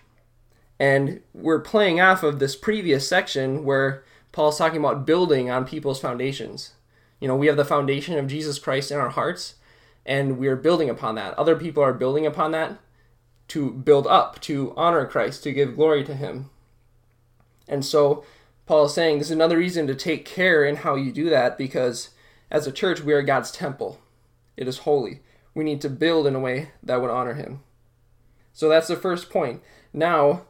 And 0.78 1.22
we're 1.32 1.60
playing 1.60 1.98
off 1.98 2.22
of 2.22 2.40
this 2.40 2.56
previous 2.56 3.08
section 3.08 3.64
where 3.64 4.04
Paul's 4.32 4.58
talking 4.58 4.78
about 4.78 5.06
building 5.06 5.50
on 5.50 5.64
people's 5.64 6.00
foundations. 6.00 6.72
You 7.20 7.28
know, 7.28 7.36
we 7.36 7.46
have 7.46 7.56
the 7.56 7.64
foundation 7.64 8.18
of 8.18 8.28
Jesus 8.28 8.58
Christ 8.58 8.90
in 8.90 8.98
our 8.98 9.08
hearts, 9.08 9.54
and 10.06 10.38
we 10.38 10.48
are 10.48 10.56
building 10.56 10.88
upon 10.88 11.14
that. 11.16 11.36
Other 11.38 11.56
people 11.56 11.82
are 11.82 11.92
building 11.92 12.26
upon 12.26 12.52
that 12.52 12.78
to 13.48 13.72
build 13.72 14.06
up, 14.06 14.40
to 14.42 14.72
honor 14.76 15.06
Christ, 15.06 15.42
to 15.44 15.52
give 15.52 15.76
glory 15.76 16.04
to 16.04 16.14
Him. 16.14 16.50
And 17.66 17.84
so 17.84 18.24
Paul 18.66 18.86
is 18.86 18.94
saying 18.94 19.18
this 19.18 19.28
is 19.28 19.32
another 19.32 19.58
reason 19.58 19.86
to 19.86 19.94
take 19.94 20.24
care 20.24 20.64
in 20.64 20.76
how 20.76 20.94
you 20.94 21.12
do 21.12 21.30
that 21.30 21.58
because 21.58 22.10
as 22.50 22.66
a 22.66 22.72
church, 22.72 23.00
we 23.00 23.12
are 23.12 23.22
God's 23.22 23.50
temple. 23.50 24.00
It 24.56 24.68
is 24.68 24.78
holy. 24.78 25.20
We 25.54 25.64
need 25.64 25.80
to 25.82 25.90
build 25.90 26.26
in 26.26 26.34
a 26.34 26.40
way 26.40 26.70
that 26.82 27.00
would 27.00 27.10
honor 27.10 27.34
Him. 27.34 27.60
So 28.52 28.68
that's 28.68 28.88
the 28.88 28.96
first 28.96 29.30
point. 29.30 29.62
Now, 29.92 30.42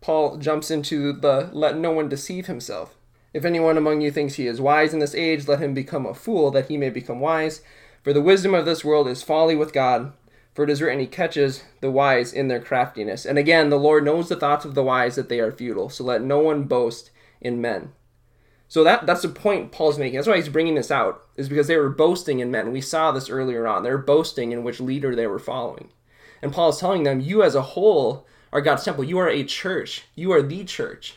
Paul 0.00 0.36
jumps 0.36 0.70
into 0.70 1.12
the 1.12 1.50
let 1.52 1.76
no 1.76 1.90
one 1.90 2.08
deceive 2.08 2.46
himself. 2.46 2.96
If 3.38 3.44
anyone 3.44 3.78
among 3.78 4.00
you 4.00 4.10
thinks 4.10 4.34
he 4.34 4.48
is 4.48 4.60
wise 4.60 4.92
in 4.92 4.98
this 4.98 5.14
age, 5.14 5.46
let 5.46 5.60
him 5.60 5.72
become 5.72 6.06
a 6.06 6.12
fool, 6.12 6.50
that 6.50 6.66
he 6.66 6.76
may 6.76 6.90
become 6.90 7.20
wise. 7.20 7.60
For 8.02 8.12
the 8.12 8.20
wisdom 8.20 8.52
of 8.52 8.64
this 8.64 8.84
world 8.84 9.06
is 9.06 9.22
folly 9.22 9.54
with 9.54 9.72
God. 9.72 10.12
For 10.54 10.64
it 10.64 10.70
is 10.70 10.82
written, 10.82 10.98
He 10.98 11.06
catches 11.06 11.62
the 11.80 11.88
wise 11.88 12.32
in 12.32 12.48
their 12.48 12.58
craftiness. 12.58 13.24
And 13.24 13.38
again, 13.38 13.70
the 13.70 13.78
Lord 13.78 14.04
knows 14.04 14.28
the 14.28 14.34
thoughts 14.34 14.64
of 14.64 14.74
the 14.74 14.82
wise 14.82 15.14
that 15.14 15.28
they 15.28 15.38
are 15.38 15.52
futile. 15.52 15.88
So 15.88 16.02
let 16.02 16.20
no 16.20 16.40
one 16.40 16.64
boast 16.64 17.12
in 17.40 17.60
men. 17.60 17.92
So 18.66 18.82
that 18.82 19.06
that's 19.06 19.22
the 19.22 19.28
point 19.28 19.70
Paul's 19.70 20.00
making. 20.00 20.16
That's 20.16 20.26
why 20.26 20.34
he's 20.34 20.48
bringing 20.48 20.74
this 20.74 20.90
out, 20.90 21.24
is 21.36 21.48
because 21.48 21.68
they 21.68 21.76
were 21.76 21.90
boasting 21.90 22.40
in 22.40 22.50
men. 22.50 22.72
We 22.72 22.80
saw 22.80 23.12
this 23.12 23.30
earlier 23.30 23.68
on. 23.68 23.84
They 23.84 23.92
were 23.92 23.98
boasting 23.98 24.50
in 24.50 24.64
which 24.64 24.80
leader 24.80 25.14
they 25.14 25.28
were 25.28 25.38
following. 25.38 25.90
And 26.42 26.52
Paul 26.52 26.70
is 26.70 26.78
telling 26.78 27.04
them, 27.04 27.20
you 27.20 27.44
as 27.44 27.54
a 27.54 27.62
whole 27.62 28.26
are 28.52 28.60
God's 28.60 28.82
temple. 28.82 29.04
You 29.04 29.18
are 29.18 29.30
a 29.30 29.44
church. 29.44 30.06
You 30.16 30.32
are 30.32 30.42
the 30.42 30.64
church. 30.64 31.14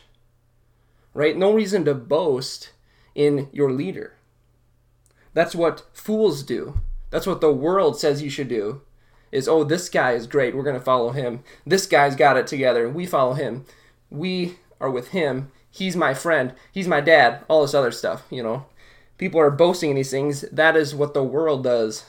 Right? 1.14 1.36
No 1.36 1.52
reason 1.52 1.84
to 1.84 1.94
boast 1.94 2.72
in 3.14 3.48
your 3.52 3.70
leader. 3.72 4.14
That's 5.34 5.54
what 5.54 5.84
fools 5.92 6.42
do. 6.42 6.80
That's 7.10 7.26
what 7.26 7.40
the 7.40 7.52
world 7.52 7.98
says 7.98 8.22
you 8.22 8.30
should 8.30 8.48
do. 8.48 8.82
Is 9.30 9.48
oh, 9.48 9.64
this 9.64 9.88
guy 9.88 10.12
is 10.12 10.26
great. 10.26 10.54
We're 10.54 10.62
going 10.62 10.78
to 10.78 10.84
follow 10.84 11.10
him. 11.10 11.42
This 11.66 11.86
guy's 11.86 12.16
got 12.16 12.36
it 12.36 12.46
together. 12.46 12.88
We 12.88 13.06
follow 13.06 13.32
him. 13.32 13.64
We 14.10 14.58
are 14.80 14.90
with 14.90 15.08
him 15.08 15.50
he's 15.72 15.96
my 15.96 16.14
friend, 16.14 16.52
he's 16.70 16.86
my 16.86 17.00
dad, 17.00 17.44
all 17.48 17.62
this 17.62 17.74
other 17.74 17.90
stuff, 17.90 18.24
you 18.30 18.42
know. 18.42 18.66
People 19.18 19.40
are 19.40 19.50
boasting 19.50 19.90
in 19.90 19.96
these 19.96 20.10
things. 20.10 20.42
That 20.52 20.76
is 20.76 20.94
what 20.94 21.14
the 21.14 21.24
world 21.24 21.64
does. 21.64 22.04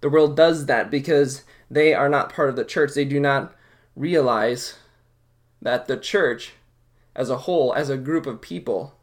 The 0.00 0.08
world 0.08 0.36
does 0.36 0.66
that 0.66 0.90
because 0.90 1.42
they 1.70 1.94
are 1.94 2.08
not 2.08 2.32
part 2.32 2.50
of 2.50 2.56
the 2.56 2.64
church. 2.64 2.94
They 2.94 3.04
do 3.04 3.18
not 3.18 3.54
realize 3.96 4.76
that 5.60 5.86
the 5.86 5.96
church 5.96 6.52
as 7.18 7.28
a 7.28 7.38
whole, 7.38 7.74
as 7.74 7.90
a 7.90 7.96
group 7.96 8.26
of 8.26 8.40
people, 8.40 8.94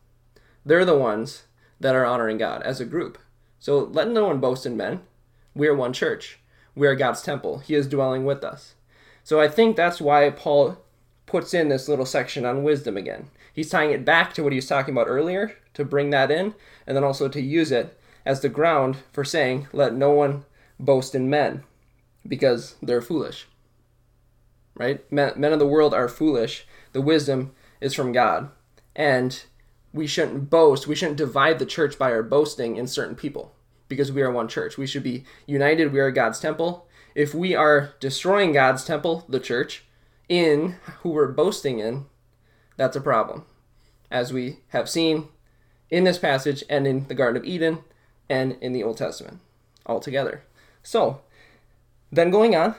they're 0.65 0.85
the 0.85 0.97
ones 0.97 1.43
that 1.81 1.95
are 1.95 2.05
honoring 2.05 2.37
God 2.37 2.63
as 2.63 2.79
a 2.79 2.85
group. 2.85 3.17
So 3.59 3.77
let 3.79 4.09
no 4.09 4.27
one 4.27 4.39
boast 4.39 4.65
in 4.65 4.77
men. 4.77 5.01
We 5.53 5.67
are 5.67 5.75
one 5.75 5.91
church. 5.91 6.39
We 6.75 6.87
are 6.87 6.95
God's 6.95 7.21
temple. 7.21 7.59
He 7.59 7.75
is 7.75 7.89
dwelling 7.89 8.23
with 8.23 8.41
us. 8.41 8.75
So 9.25 9.41
I 9.41 9.49
think 9.49 9.75
that's 9.75 9.99
why 9.99 10.29
Paul 10.29 10.77
puts 11.25 11.53
in 11.53 11.67
this 11.67 11.89
little 11.89 12.05
section 12.05 12.45
on 12.45 12.63
wisdom 12.63 12.95
again. 12.95 13.27
He's 13.51 13.69
tying 13.69 13.91
it 13.91 14.05
back 14.05 14.33
to 14.33 14.43
what 14.43 14.53
he 14.53 14.57
was 14.57 14.67
talking 14.67 14.93
about 14.93 15.09
earlier 15.09 15.53
to 15.73 15.83
bring 15.83 16.09
that 16.11 16.31
in, 16.31 16.55
and 16.87 16.95
then 16.95 17.03
also 17.03 17.27
to 17.27 17.41
use 17.41 17.71
it 17.71 17.99
as 18.25 18.39
the 18.39 18.49
ground 18.49 18.97
for 19.11 19.25
saying, 19.25 19.67
Let 19.73 19.93
no 19.93 20.11
one 20.11 20.45
boast 20.79 21.15
in 21.15 21.29
men, 21.29 21.63
because 22.25 22.75
they're 22.81 23.01
foolish. 23.01 23.47
Right? 24.73 25.09
Men, 25.11 25.33
men 25.35 25.51
of 25.51 25.59
the 25.59 25.67
world 25.67 25.93
are 25.93 26.07
foolish. 26.07 26.65
The 26.93 27.01
wisdom 27.01 27.51
is 27.81 27.93
from 27.93 28.11
God. 28.11 28.49
And 28.95 29.43
we 29.93 30.07
shouldn't 30.07 30.49
boast, 30.49 30.87
we 30.87 30.95
shouldn't 30.95 31.17
divide 31.17 31.59
the 31.59 31.65
church 31.65 31.97
by 31.97 32.11
our 32.11 32.23
boasting 32.23 32.75
in 32.75 32.87
certain 32.87 33.15
people, 33.15 33.53
because 33.87 34.11
we 34.11 34.21
are 34.21 34.31
one 34.31 34.47
church. 34.47 34.77
We 34.77 34.87
should 34.87 35.03
be 35.03 35.23
united. 35.45 35.93
We 35.93 35.99
are 35.99 36.11
God's 36.11 36.39
temple. 36.39 36.87
If 37.13 37.33
we 37.33 37.55
are 37.55 37.93
destroying 37.99 38.51
God's 38.51 38.83
temple, 38.83 39.25
the 39.29 39.39
church, 39.39 39.85
in 40.27 40.75
who 41.01 41.09
we're 41.09 41.31
boasting 41.31 41.79
in, 41.79 42.05
that's 42.77 42.95
a 42.95 43.01
problem. 43.01 43.45
As 44.11 44.33
we 44.33 44.59
have 44.69 44.89
seen 44.89 45.29
in 45.89 46.03
this 46.03 46.17
passage 46.17 46.63
and 46.69 46.85
in 46.85 47.07
the 47.07 47.15
Garden 47.15 47.41
of 47.41 47.47
Eden 47.47 47.79
and 48.29 48.57
in 48.61 48.73
the 48.73 48.83
Old 48.83 48.97
Testament 48.97 49.39
altogether. 49.85 50.43
So, 50.83 51.21
then 52.11 52.31
going 52.31 52.55
on, 52.55 52.75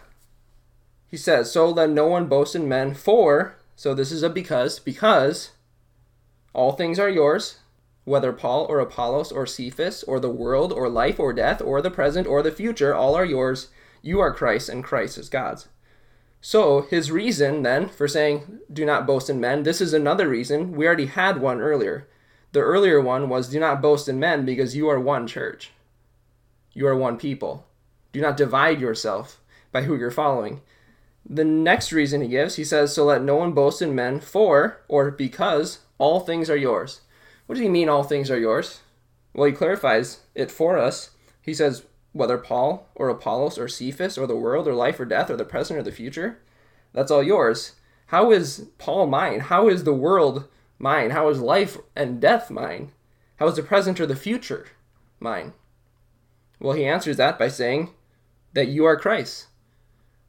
he 1.09 1.17
says, 1.17 1.50
So 1.50 1.69
let 1.71 1.91
no 1.91 2.07
one 2.07 2.26
boast 2.26 2.55
in 2.55 2.69
men, 2.69 2.95
for, 2.95 3.57
so 3.76 3.95
this 3.95 4.11
is 4.11 4.23
a 4.23 4.30
because, 4.30 4.78
because 4.78 5.50
all 6.54 6.73
things 6.73 6.99
are 6.99 7.11
yours, 7.11 7.59
whether 8.04 8.33
Paul 8.33 8.64
or 8.71 8.80
Apollos 8.80 9.30
or 9.30 9.47
Cephas 9.47 10.02
or 10.04 10.18
the 10.18 10.30
world 10.30 10.73
or 10.73 10.88
life 10.88 11.21
or 11.21 11.35
death 11.35 11.61
or 11.61 11.83
the 11.83 11.90
present 11.90 12.26
or 12.26 12.42
the 12.42 12.50
future, 12.50 12.95
all 12.95 13.14
are 13.14 13.25
yours. 13.25 13.68
You 14.00 14.21
are 14.21 14.33
Christ, 14.33 14.71
and 14.71 14.83
Christ 14.83 15.18
is 15.18 15.28
God's. 15.28 15.68
So, 16.40 16.83
his 16.83 17.11
reason 17.11 17.62
then 17.62 17.88
for 17.88 18.09
saying, 18.09 18.61
do 18.73 18.87
not 18.87 19.06
boast 19.06 19.28
in 19.28 19.40
men, 19.40 19.64
this 19.64 19.80
is 19.80 19.92
another 19.92 20.28
reason. 20.28 20.73
We 20.73 20.87
already 20.87 21.06
had 21.06 21.40
one 21.40 21.61
earlier. 21.61 22.09
The 22.52 22.61
earlier 22.61 23.00
one 23.00 23.28
was, 23.28 23.49
do 23.49 23.61
not 23.61 23.83
boast 23.83 24.09
in 24.09 24.18
men 24.18 24.47
because 24.47 24.76
you 24.76 24.88
are 24.88 25.00
one 25.00 25.26
church. 25.26 25.73
You 26.73 26.87
are 26.87 26.97
one 26.97 27.18
people. 27.18 27.66
Do 28.12 28.21
not 28.21 28.37
divide 28.37 28.80
yourself 28.80 29.40
by 29.73 29.83
who 29.83 29.97
you're 29.97 30.11
following. 30.11 30.62
The 31.28 31.45
next 31.45 31.92
reason 31.92 32.21
he 32.21 32.28
gives, 32.28 32.54
he 32.54 32.64
says, 32.64 32.95
so 32.95 33.04
let 33.04 33.23
no 33.23 33.37
one 33.37 33.52
boast 33.52 33.83
in 33.83 33.95
men, 33.95 34.21
for, 34.21 34.80
or 34.87 35.11
because, 35.11 35.80
all 35.99 36.21
things 36.21 36.49
are 36.49 36.56
yours. 36.56 37.00
What 37.47 37.56
does 37.56 37.62
he 37.62 37.68
mean, 37.68 37.88
all 37.88 38.04
things 38.04 38.30
are 38.30 38.38
yours? 38.38 38.80
Well, 39.35 39.49
he 39.49 39.52
clarifies 39.52 40.21
it 40.35 40.50
for 40.50 40.78
us. 40.78 41.11
He 41.42 41.52
says, 41.52 41.85
whether 42.12 42.38
Paul 42.38 42.88
or 42.95 43.09
Apollos 43.09 43.59
or 43.59 43.68
Cephas 43.68 44.16
or 44.16 44.26
the 44.26 44.37
world 44.37 44.68
or 44.68 44.75
life 44.75 45.00
or 45.00 45.04
death 45.04 45.28
or 45.28 45.37
the 45.37 45.45
present 45.45 45.78
or 45.78 45.83
the 45.83 45.92
future, 45.92 46.38
That's 46.97 47.11
all 47.11 47.23
yours. 47.23 47.73
How 48.06 48.33
is 48.33 48.68
Paul 48.78 49.06
mine? 49.06 49.40
How 49.40 49.68
is 49.68 49.85
the 49.85 49.92
world 49.92 50.49
mine? 50.78 51.11
How 51.11 51.28
is 51.28 51.40
life 51.40 51.76
and 51.95 52.21
death 52.21 52.50
mine? 52.50 52.92
How 53.37 53.47
is 53.49 53.56
the 53.56 53.62
present 53.62 54.00
or 54.00 54.06
the 54.06 54.16
future 54.16 54.68
mine? 55.21 55.52
Well, 56.59 56.75
he 56.75 56.87
answers 56.87 57.18
that 57.18 57.38
by 57.38 57.49
saying 57.49 57.90
that 58.54 58.68
you 58.68 58.87
are 58.87 58.97
Christ. 58.97 59.49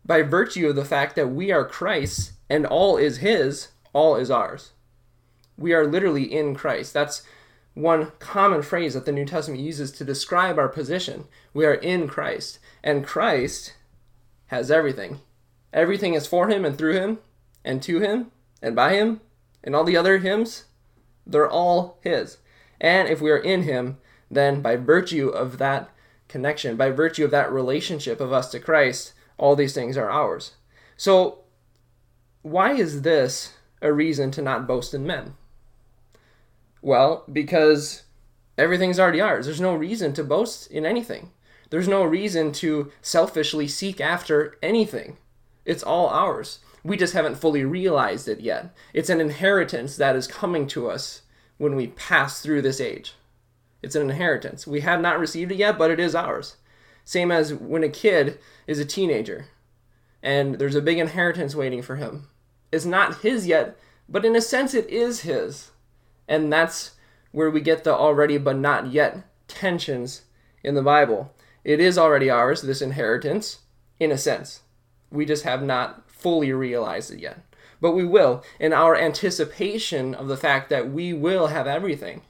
By 0.08 0.22
virtue 0.24 0.70
of 0.70 0.76
the 0.76 0.86
fact 0.86 1.16
that 1.18 1.28
we 1.28 1.52
are 1.52 1.66
Christ 1.66 2.32
and 2.50 2.66
all 2.66 2.98
is 2.98 3.18
his, 3.18 3.70
all 3.94 4.16
is 4.16 4.32
ours. 4.32 4.72
We 5.58 5.74
are 5.74 5.86
literally 5.86 6.24
in 6.24 6.56
Christ. 6.56 6.94
That's 6.94 7.24
one 7.74 8.12
common 8.20 8.64
phrase 8.64 8.94
that 8.94 9.06
the 9.06 9.12
New 9.12 9.26
Testament 9.26 9.62
uses 9.62 9.92
to 9.92 10.06
describe 10.06 10.58
our 10.58 10.70
position. 10.70 11.26
We 11.54 11.66
are 11.66 11.76
in 11.76 12.08
Christ, 12.08 12.58
and 12.84 13.06
Christ 13.06 13.74
has 14.48 14.72
everything. 14.72 15.20
Everything 15.74 16.14
is 16.14 16.26
for 16.26 16.50
him 16.50 16.66
and 16.66 16.78
through 16.78 16.94
him 16.94 17.20
and 17.64 17.84
to 17.84 18.00
him 18.00 18.32
and 18.62 18.76
by 18.76 18.94
him 18.94 19.22
and 19.64 19.76
all 19.76 19.84
the 19.84 19.98
other 19.98 20.20
hymns. 20.20 20.66
They're 21.26 21.50
all 21.50 22.00
his. 22.02 22.38
And 22.80 23.10
if 23.10 23.22
we 23.22 23.30
are 23.30 23.38
in 23.38 23.64
him, 23.64 23.98
then 24.32 24.62
by 24.62 24.76
virtue 24.78 25.28
of 25.28 25.58
that 25.58 25.90
connection, 26.28 26.78
by 26.78 26.92
virtue 26.92 27.26
of 27.26 27.32
that 27.32 27.52
relationship 27.52 28.22
of 28.22 28.32
us 28.32 28.50
to 28.52 28.60
Christ, 28.60 29.14
all 29.38 29.56
these 29.56 29.74
things 29.74 29.98
are 29.98 30.10
ours. 30.10 30.54
So, 30.96 31.40
why 32.42 32.74
is 32.74 33.02
this 33.02 33.54
a 33.82 33.94
reason 33.94 34.32
to 34.32 34.42
not 34.42 34.68
boast 34.68 34.94
in 34.94 35.06
men? 35.06 35.36
Well, 36.82 37.24
because 37.32 38.04
everything's 38.58 39.00
already 39.00 39.22
ours. 39.22 39.46
There's 39.46 39.62
no 39.62 39.76
reason 39.76 40.14
to 40.14 40.24
boast 40.24 40.72
in 40.72 40.86
anything. 40.86 41.32
There's 41.70 41.88
no 41.88 42.04
reason 42.04 42.52
to 42.54 42.92
selfishly 43.02 43.68
seek 43.68 44.00
after 44.00 44.58
anything. 44.64 45.18
It's 45.66 45.84
all 45.84 46.08
ours. 46.08 46.60
We 46.84 46.96
just 46.96 47.14
haven't 47.14 47.36
fully 47.36 47.66
realized 47.66 48.28
it 48.30 48.40
yet. 48.40 48.74
It's 48.94 49.10
an 49.10 49.20
inheritance 49.20 49.98
that 49.98 50.16
is 50.16 50.28
coming 50.28 50.68
to 50.68 50.90
us 50.90 51.24
when 51.58 51.76
we 51.76 51.88
pass 51.88 52.42
through 52.42 52.62
this 52.62 52.80
age. 52.80 53.16
It's 53.82 53.96
an 53.96 54.10
inheritance. 54.10 54.66
We 54.66 54.82
have 54.82 55.02
not 55.02 55.20
received 55.20 55.52
it 55.52 55.58
yet, 55.58 55.78
but 55.78 55.92
it 55.92 56.00
is 56.00 56.16
ours. 56.16 56.56
Same 57.08 57.32
as 57.32 57.54
when 57.54 57.86
a 57.86 57.90
kid 57.90 58.38
is 58.68 58.80
a 58.80 58.86
teenager 58.86 59.46
and 60.22 60.56
there's 60.56 60.76
a 60.76 60.82
big 60.82 60.98
inheritance 60.98 61.56
waiting 61.56 61.82
for 61.82 61.96
him. 61.96 62.28
It's 62.70 62.84
not 62.84 63.22
his 63.22 63.48
yet, 63.48 63.78
but 64.10 64.26
in 64.26 64.36
a 64.36 64.42
sense 64.42 64.74
it 64.74 64.90
is 64.90 65.22
his. 65.22 65.72
And 66.28 66.52
that's 66.52 66.98
where 67.32 67.50
we 67.50 67.62
get 67.62 67.86
the 67.86 67.94
already 67.96 68.38
but 68.38 68.58
not 68.58 68.92
yet 68.92 69.24
tensions 69.48 70.24
in 70.66 70.76
the 70.76 70.82
Bible. 70.82 71.34
It 71.64 71.80
is 71.80 71.98
already 71.98 72.30
ours, 72.30 72.62
this 72.62 72.82
inheritance, 72.82 73.60
in 74.02 74.12
a 74.12 74.18
sense. 74.18 74.64
We 75.10 75.26
just 75.26 75.46
have 75.46 75.64
not 75.64 76.12
fully 76.12 76.52
realized 76.52 77.10
it 77.12 77.22
yet. 77.22 77.40
But 77.80 77.94
we 77.94 78.04
will, 78.04 78.44
in 78.60 78.74
our 78.74 78.98
anticipation 78.98 80.14
of 80.14 80.28
the 80.28 80.36
fact 80.36 80.70
that 80.72 80.92
we 80.92 81.14
will 81.14 81.48
have 81.48 81.68
everything, 81.68 82.24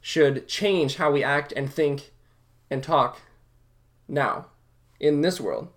should 0.00 0.48
change 0.48 0.96
how 0.96 1.12
we 1.12 1.22
act 1.22 1.52
and 1.54 1.70
think 1.70 2.12
and 2.70 2.82
talk 2.82 3.20
now 4.08 4.46
in 5.00 5.20
this 5.20 5.40
world. 5.40 5.68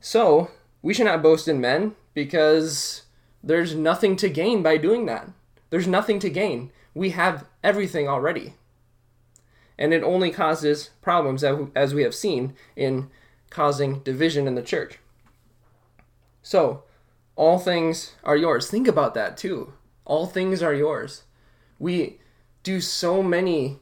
So, 0.00 0.50
we 0.82 0.94
should 0.94 1.06
not 1.06 1.22
boast 1.22 1.48
in 1.48 1.60
men 1.60 1.94
because 2.14 3.02
there's 3.42 3.74
nothing 3.74 4.16
to 4.16 4.28
gain 4.28 4.62
by 4.62 4.76
doing 4.76 5.06
that. 5.06 5.28
There's 5.70 5.86
nothing 5.86 6.18
to 6.20 6.30
gain. 6.30 6.70
We 6.94 7.10
have 7.10 7.46
everything 7.62 8.08
already. 8.08 8.54
And 9.78 9.92
it 9.92 10.02
only 10.02 10.30
causes 10.30 10.90
problems, 11.02 11.44
as 11.44 11.94
we 11.94 12.02
have 12.02 12.14
seen, 12.14 12.54
in 12.74 13.10
causing 13.50 14.00
division 14.00 14.46
in 14.46 14.54
the 14.54 14.62
church. 14.62 14.98
So, 16.42 16.84
all 17.34 17.58
things 17.58 18.14
are 18.24 18.36
yours. 18.36 18.70
Think 18.70 18.88
about 18.88 19.14
that 19.14 19.36
too. 19.36 19.74
All 20.04 20.26
things 20.26 20.62
are 20.62 20.74
yours. 20.74 21.24
We 21.78 22.20
do 22.62 22.80
so 22.80 23.22
many 23.22 23.80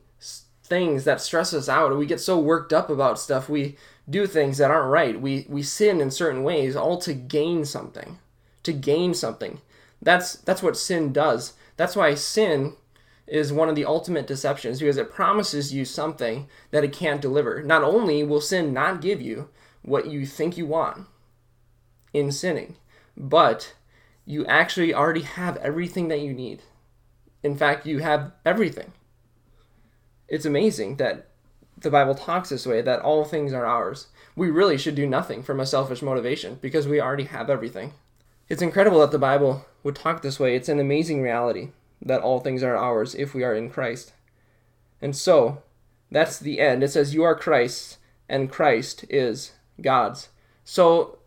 things 0.64 1.04
that 1.04 1.20
stress 1.20 1.54
us 1.54 1.68
out. 1.68 1.96
We 1.96 2.06
get 2.06 2.20
so 2.20 2.38
worked 2.38 2.72
up 2.72 2.90
about 2.90 3.18
stuff. 3.18 3.48
We 3.48 3.76
do 4.08 4.26
things 4.26 4.58
that 4.58 4.70
aren't 4.70 4.90
right. 4.90 5.20
We 5.20 5.46
we 5.48 5.62
sin 5.62 6.00
in 6.00 6.10
certain 6.10 6.42
ways 6.42 6.74
all 6.74 6.98
to 6.98 7.14
gain 7.14 7.64
something. 7.64 8.18
To 8.64 8.72
gain 8.72 9.14
something. 9.14 9.60
That's 10.02 10.34
that's 10.34 10.62
what 10.62 10.76
sin 10.76 11.12
does. 11.12 11.52
That's 11.76 11.96
why 11.96 12.14
sin 12.14 12.74
is 13.26 13.52
one 13.52 13.68
of 13.68 13.74
the 13.74 13.84
ultimate 13.86 14.26
deceptions 14.26 14.80
because 14.80 14.96
it 14.96 15.10
promises 15.10 15.72
you 15.72 15.84
something 15.84 16.48
that 16.70 16.84
it 16.84 16.92
can't 16.92 17.22
deliver. 17.22 17.62
Not 17.62 17.82
only 17.82 18.22
will 18.22 18.40
sin 18.40 18.72
not 18.72 19.00
give 19.00 19.22
you 19.22 19.48
what 19.82 20.06
you 20.06 20.26
think 20.26 20.56
you 20.56 20.66
want, 20.66 21.06
in 22.14 22.30
sinning, 22.30 22.76
but 23.16 23.74
you 24.24 24.46
actually 24.46 24.94
already 24.94 25.22
have 25.22 25.56
everything 25.58 26.08
that 26.08 26.20
you 26.20 26.32
need. 26.32 26.62
In 27.42 27.56
fact, 27.56 27.84
you 27.84 27.98
have 27.98 28.32
everything. 28.46 28.92
It's 30.28 30.44
amazing 30.44 30.96
that 30.96 31.28
the 31.76 31.90
Bible 31.90 32.14
talks 32.14 32.48
this 32.48 32.66
way 32.66 32.80
that 32.82 33.00
all 33.00 33.24
things 33.24 33.52
are 33.52 33.66
ours. 33.66 34.06
We 34.36 34.50
really 34.50 34.78
should 34.78 34.94
do 34.94 35.06
nothing 35.06 35.42
from 35.42 35.60
a 35.60 35.66
selfish 35.66 36.02
motivation 36.02 36.58
because 36.60 36.88
we 36.88 37.00
already 37.00 37.24
have 37.24 37.50
everything. 37.50 37.92
It's 38.48 38.62
incredible 38.62 39.00
that 39.00 39.10
the 39.10 39.18
Bible 39.18 39.64
would 39.82 39.96
talk 39.96 40.22
this 40.22 40.40
way. 40.40 40.54
It's 40.54 40.68
an 40.68 40.80
amazing 40.80 41.22
reality 41.22 41.70
that 42.02 42.20
all 42.20 42.40
things 42.40 42.62
are 42.62 42.76
ours 42.76 43.14
if 43.14 43.34
we 43.34 43.42
are 43.42 43.54
in 43.54 43.70
Christ. 43.70 44.12
And 45.00 45.16
so, 45.16 45.62
that's 46.10 46.38
the 46.38 46.60
end. 46.60 46.82
It 46.82 46.88
says, 46.88 47.14
You 47.14 47.22
are 47.24 47.34
Christ, 47.34 47.98
and 48.28 48.50
Christ 48.50 49.04
is 49.08 49.52
God's. 49.80 50.28
So, 50.64 51.18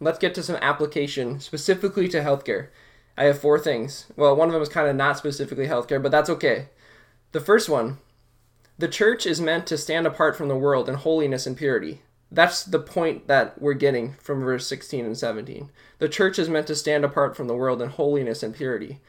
let's 0.00 0.18
get 0.18 0.34
to 0.34 0.42
some 0.42 0.56
application 0.56 1.40
specifically 1.40 2.08
to 2.08 2.20
healthcare. 2.20 2.68
I 3.16 3.24
have 3.24 3.40
four 3.40 3.58
things. 3.58 4.06
Well, 4.16 4.36
one 4.36 4.48
of 4.48 4.52
them 4.52 4.62
is 4.62 4.68
kind 4.68 4.88
of 4.88 4.96
not 4.96 5.16
specifically 5.16 5.66
healthcare, 5.66 6.02
but 6.02 6.12
that's 6.12 6.30
okay. 6.30 6.68
The 7.32 7.40
first 7.40 7.68
one 7.68 7.98
the 8.78 8.88
church 8.88 9.26
is 9.26 9.40
meant 9.40 9.66
to 9.66 9.78
stand 9.78 10.06
apart 10.06 10.36
from 10.36 10.48
the 10.48 10.56
world 10.56 10.88
in 10.88 10.96
holiness 10.96 11.46
and 11.46 11.56
purity. 11.56 12.02
That's 12.30 12.62
the 12.62 12.78
point 12.78 13.28
that 13.28 13.60
we're 13.60 13.74
getting 13.74 14.14
from 14.14 14.40
verse 14.40 14.66
16 14.66 15.04
and 15.04 15.16
17. 15.16 15.70
The 15.98 16.08
church 16.08 16.38
is 16.38 16.48
meant 16.48 16.66
to 16.66 16.74
stand 16.74 17.04
apart 17.04 17.36
from 17.36 17.46
the 17.46 17.54
world 17.54 17.80
in 17.80 17.88
holiness 17.88 18.42
and 18.42 18.54
purity. 18.54 19.00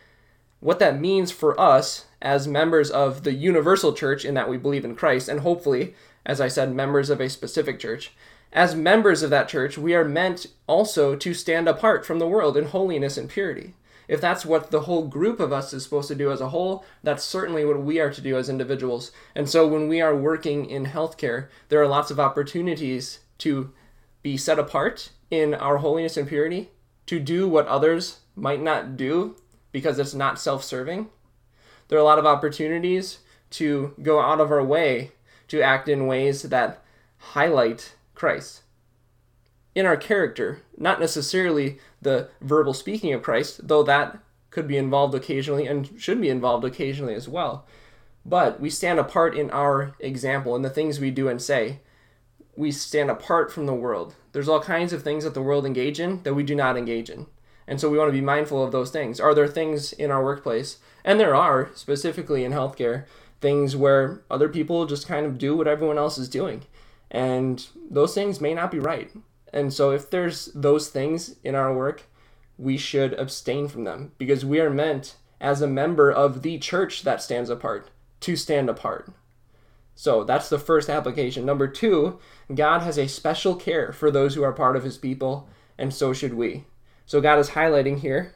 What 0.60 0.80
that 0.80 1.00
means 1.00 1.32
for 1.32 1.60
us 1.60 2.06
as 2.22 2.48
members 2.48 2.90
of 2.90 3.24
the 3.24 3.34
universal 3.34 3.94
church, 3.94 4.24
in 4.24 4.34
that 4.36 4.50
we 4.50 4.58
believe 4.58 4.86
in 4.86 4.96
Christ, 4.96 5.28
and 5.28 5.42
hopefully, 5.42 5.96
as 6.26 6.40
I 6.40 6.48
said, 6.48 6.74
members 6.74 7.10
of 7.10 7.20
a 7.20 7.30
specific 7.30 7.80
church, 7.80 8.12
as 8.54 8.76
members 8.76 9.22
of 9.22 9.30
that 9.32 9.50
church, 9.50 9.78
we 9.78 9.94
are 9.94 10.06
meant 10.06 10.48
also 10.66 11.16
to 11.16 11.34
stand 11.34 11.68
apart 11.68 12.06
from 12.06 12.20
the 12.20 12.28
world 12.28 12.56
in 12.56 12.66
holiness 12.66 13.18
and 13.18 13.30
purity. 13.30 13.74
If 14.08 14.22
that's 14.22 14.46
what 14.46 14.72
the 14.72 14.82
whole 14.82 15.08
group 15.08 15.40
of 15.40 15.52
us 15.52 15.74
is 15.74 15.84
supposed 15.84 16.08
to 16.08 16.16
do 16.16 16.32
as 16.32 16.40
a 16.40 16.50
whole, 16.50 16.86
that's 17.04 17.24
certainly 17.24 17.66
what 17.66 17.82
we 17.82 18.00
are 18.00 18.12
to 18.12 18.22
do 18.22 18.38
as 18.38 18.50
individuals. 18.50 19.12
And 19.36 19.50
so 19.50 19.68
when 19.68 19.88
we 19.88 20.00
are 20.00 20.16
working 20.16 20.70
in 20.70 20.86
healthcare, 20.86 21.48
there 21.70 21.82
are 21.82 21.88
lots 21.88 22.10
of 22.10 22.20
opportunities 22.20 23.20
to 23.40 23.72
be 24.22 24.38
set 24.38 24.60
apart 24.60 25.10
in 25.30 25.54
our 25.54 25.78
holiness 25.78 26.18
and 26.18 26.28
purity, 26.28 26.70
to 27.06 27.20
do 27.20 27.48
what 27.48 27.68
others 27.68 28.20
might 28.36 28.62
not 28.62 28.96
do 28.96 29.36
because 29.72 30.00
it's 30.00 30.14
not 30.14 30.40
self 30.40 30.64
serving. 30.64 31.08
There 31.88 31.98
are 31.98 32.02
a 32.02 32.06
lot 32.06 32.20
of 32.20 32.26
opportunities 32.26 33.20
to 33.52 33.94
go 34.02 34.20
out 34.20 34.42
of 34.42 34.52
our 34.52 34.64
way 34.64 35.12
to 35.48 35.62
act 35.62 35.88
in 35.88 36.08
ways 36.08 36.44
that 36.44 36.84
highlight 37.18 37.96
Christ. 38.16 38.64
In 39.76 39.86
our 39.86 39.98
character, 39.98 40.64
not 40.78 41.00
necessarily 41.00 41.80
the 42.08 42.30
verbal 42.40 42.74
speaking 42.74 43.14
of 43.14 43.22
Christ, 43.22 43.68
though 43.68 43.84
that 43.84 44.18
could 44.50 44.68
be 44.68 44.78
involved 44.78 45.14
occasionally 45.14 45.68
and 45.68 46.00
should 46.00 46.22
be 46.22 46.30
involved 46.30 46.64
occasionally 46.64 47.14
as 47.14 47.28
well. 47.28 47.66
But 48.26 48.62
we 48.62 48.70
stand 48.70 48.98
apart 48.98 49.36
in 49.38 49.52
our 49.52 49.94
example 50.00 50.56
in 50.56 50.62
the 50.62 50.70
things 50.70 51.00
we 51.00 51.12
do 51.12 51.28
and 51.28 51.42
say. 51.42 51.82
We 52.56 52.72
stand 52.72 53.12
apart 53.12 53.52
from 53.52 53.66
the 53.66 53.74
world. 53.74 54.16
There's 54.32 54.48
all 54.48 54.62
kinds 54.62 54.94
of 54.94 55.04
things 55.04 55.26
that 55.26 55.34
the 55.34 55.42
world 55.42 55.66
engage 55.66 56.00
in 56.00 56.24
that 56.24 56.34
we 56.34 56.44
do 56.44 56.56
not 56.56 56.78
engage 56.78 57.10
in. 57.10 57.28
And 57.68 57.80
so 57.80 57.90
we 57.90 57.98
want 57.98 58.08
to 58.08 58.20
be 58.20 58.22
mindful 58.22 58.64
of 58.64 58.72
those 58.72 58.90
things. 58.90 59.20
Are 59.20 59.36
there 59.36 59.48
things 59.48 59.92
in 59.94 60.10
our 60.10 60.24
workplace? 60.24 60.78
And 61.04 61.20
there 61.20 61.36
are, 61.36 61.70
specifically 61.76 62.46
in 62.46 62.54
healthcare, 62.54 63.06
things 63.42 63.76
where 63.76 64.22
other 64.32 64.50
people 64.50 64.86
just 64.86 65.08
kind 65.08 65.26
of 65.26 65.38
do 65.38 65.56
what 65.56 65.68
everyone 65.68 65.98
else 65.98 66.18
is 66.18 66.30
doing 66.30 66.64
and 67.10 67.68
those 67.90 68.14
things 68.14 68.42
may 68.42 68.54
not 68.54 68.72
be 68.72 68.80
right. 68.80 69.12
And 69.54 69.74
so 69.74 69.92
if 69.92 70.10
there's 70.10 70.46
those 70.54 70.90
things 70.90 71.36
in 71.44 71.56
our 71.56 71.74
work, 71.74 72.04
we 72.58 72.78
should 72.78 73.14
abstain 73.14 73.68
from 73.68 73.84
them 73.84 74.12
because 74.18 74.44
we 74.44 74.60
are 74.60 74.70
meant 74.70 75.16
as 75.40 75.62
a 75.62 75.68
member 75.68 76.12
of 76.12 76.42
the 76.42 76.58
church 76.58 77.04
that 77.04 77.22
stands 77.22 77.50
apart 77.50 77.90
to 78.22 78.36
stand 78.36 78.70
apart. 78.70 79.12
So 79.96 80.24
that's 80.24 80.50
the 80.50 80.60
first 80.60 80.90
application. 80.90 81.46
Number 81.46 81.68
two, 81.68 82.20
God 82.54 82.82
has 82.82 82.98
a 82.98 83.08
special 83.08 83.56
care 83.56 83.92
for 83.92 84.12
those 84.12 84.36
who 84.36 84.44
are 84.44 84.54
part 84.54 84.76
of 84.76 84.84
his 84.84 84.98
people, 84.98 85.50
and 85.78 85.94
so 85.94 86.14
should 86.14 86.36
we. 86.36 86.66
So 87.06 87.22
God 87.22 87.40
is 87.40 87.52
highlighting 87.52 88.00
here 88.00 88.36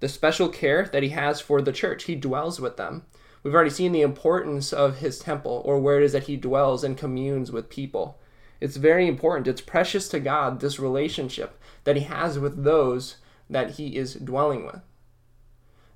the 0.00 0.08
special 0.08 0.48
care 0.48 0.88
that 0.92 1.02
he 1.02 1.10
has 1.10 1.40
for 1.40 1.60
the 1.60 1.72
church. 1.72 2.04
He 2.04 2.14
dwells 2.14 2.60
with 2.60 2.76
them. 2.76 3.04
We've 3.42 3.54
already 3.54 3.70
seen 3.70 3.92
the 3.92 4.02
importance 4.02 4.72
of 4.72 4.98
his 4.98 5.18
temple, 5.18 5.62
or 5.64 5.78
where 5.78 6.00
it 6.00 6.04
is 6.04 6.12
that 6.12 6.24
he 6.24 6.36
dwells 6.36 6.82
and 6.82 6.96
communes 6.96 7.52
with 7.52 7.68
people. 7.68 8.18
It's 8.62 8.76
very 8.76 9.08
important. 9.08 9.48
It's 9.48 9.60
precious 9.60 10.08
to 10.10 10.20
God, 10.20 10.60
this 10.60 10.78
relationship 10.78 11.60
that 11.82 11.96
He 11.96 12.04
has 12.04 12.38
with 12.38 12.62
those 12.62 13.16
that 13.50 13.72
He 13.72 13.96
is 13.96 14.14
dwelling 14.14 14.64
with. 14.64 14.82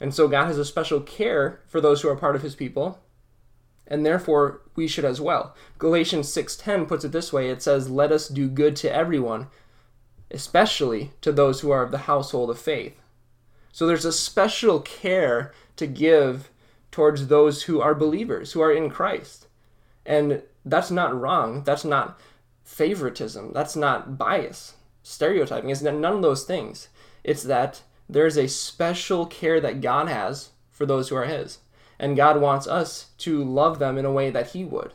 And 0.01 0.13
so 0.13 0.27
God 0.27 0.47
has 0.47 0.59
a 0.59 0.65
special 0.65 1.01
care 1.01 1.61
for 1.69 1.81
those 1.81 2.03
who 2.03 2.09
are 2.09 2.17
part 2.17 2.35
of 2.35 2.43
His 2.43 2.57
people, 2.57 2.99
and 3.87 4.05
therefore 4.05 4.63
we 4.75 4.89
should 4.89 5.05
as 5.05 5.21
well. 5.21 5.55
Galatians 5.79 6.29
6:10 6.29 6.87
puts 6.87 7.05
it 7.05 7.13
this 7.13 7.33
way. 7.33 7.51
It 7.51 7.63
says, 7.63 7.89
"Let 7.89 8.11
us 8.11 8.27
do 8.27 8.49
good 8.49 8.75
to 8.77 8.93
everyone, 8.93 9.47
especially 10.33 11.13
to 11.21 11.31
those 11.31 11.61
who 11.61 11.71
are 11.71 11.85
of 11.85 11.93
the 11.93 12.09
household 12.11 12.51
of 12.51 12.59
faith." 12.59 13.01
So 13.71 13.87
there's 13.87 14.05
a 14.05 14.13
special 14.13 14.81
care 14.81 15.53
to 15.77 15.87
give 15.87 16.51
towards 16.91 17.29
those 17.29 17.63
who 17.63 17.81
are 17.81 17.95
believers, 17.95 18.55
who 18.55 18.61
are 18.61 18.73
in 18.73 18.91
Christ. 18.91 19.47
And 20.05 20.43
that's 20.65 20.91
not 20.91 21.19
wrong. 21.19 21.63
That's 21.63 21.85
not 21.85 22.19
favoritism. 22.67 23.53
That's 23.55 23.77
not 23.77 24.19
bias. 24.19 24.75
Stereotyping 25.03 25.71
is 25.71 25.83
none 25.83 26.05
of 26.05 26.23
those 26.23 26.45
things. 26.45 26.89
It's 27.25 27.45
that 27.45 27.83
there's 28.09 28.37
a 28.37 28.49
special 28.49 29.25
care 29.25 29.61
that 29.61 29.81
God 29.81 30.09
has 30.09 30.51
for 30.71 30.85
those 30.85 31.09
who 31.09 31.17
are 31.17 31.25
His. 31.25 31.59
And 31.99 32.17
God 32.17 32.41
wants 32.41 32.67
us 32.67 33.11
to 33.19 33.43
love 33.43 33.79
them 33.79 33.97
in 33.97 34.05
a 34.05 34.13
way 34.13 34.31
that 34.31 34.49
He 34.49 34.65
would. 34.65 34.93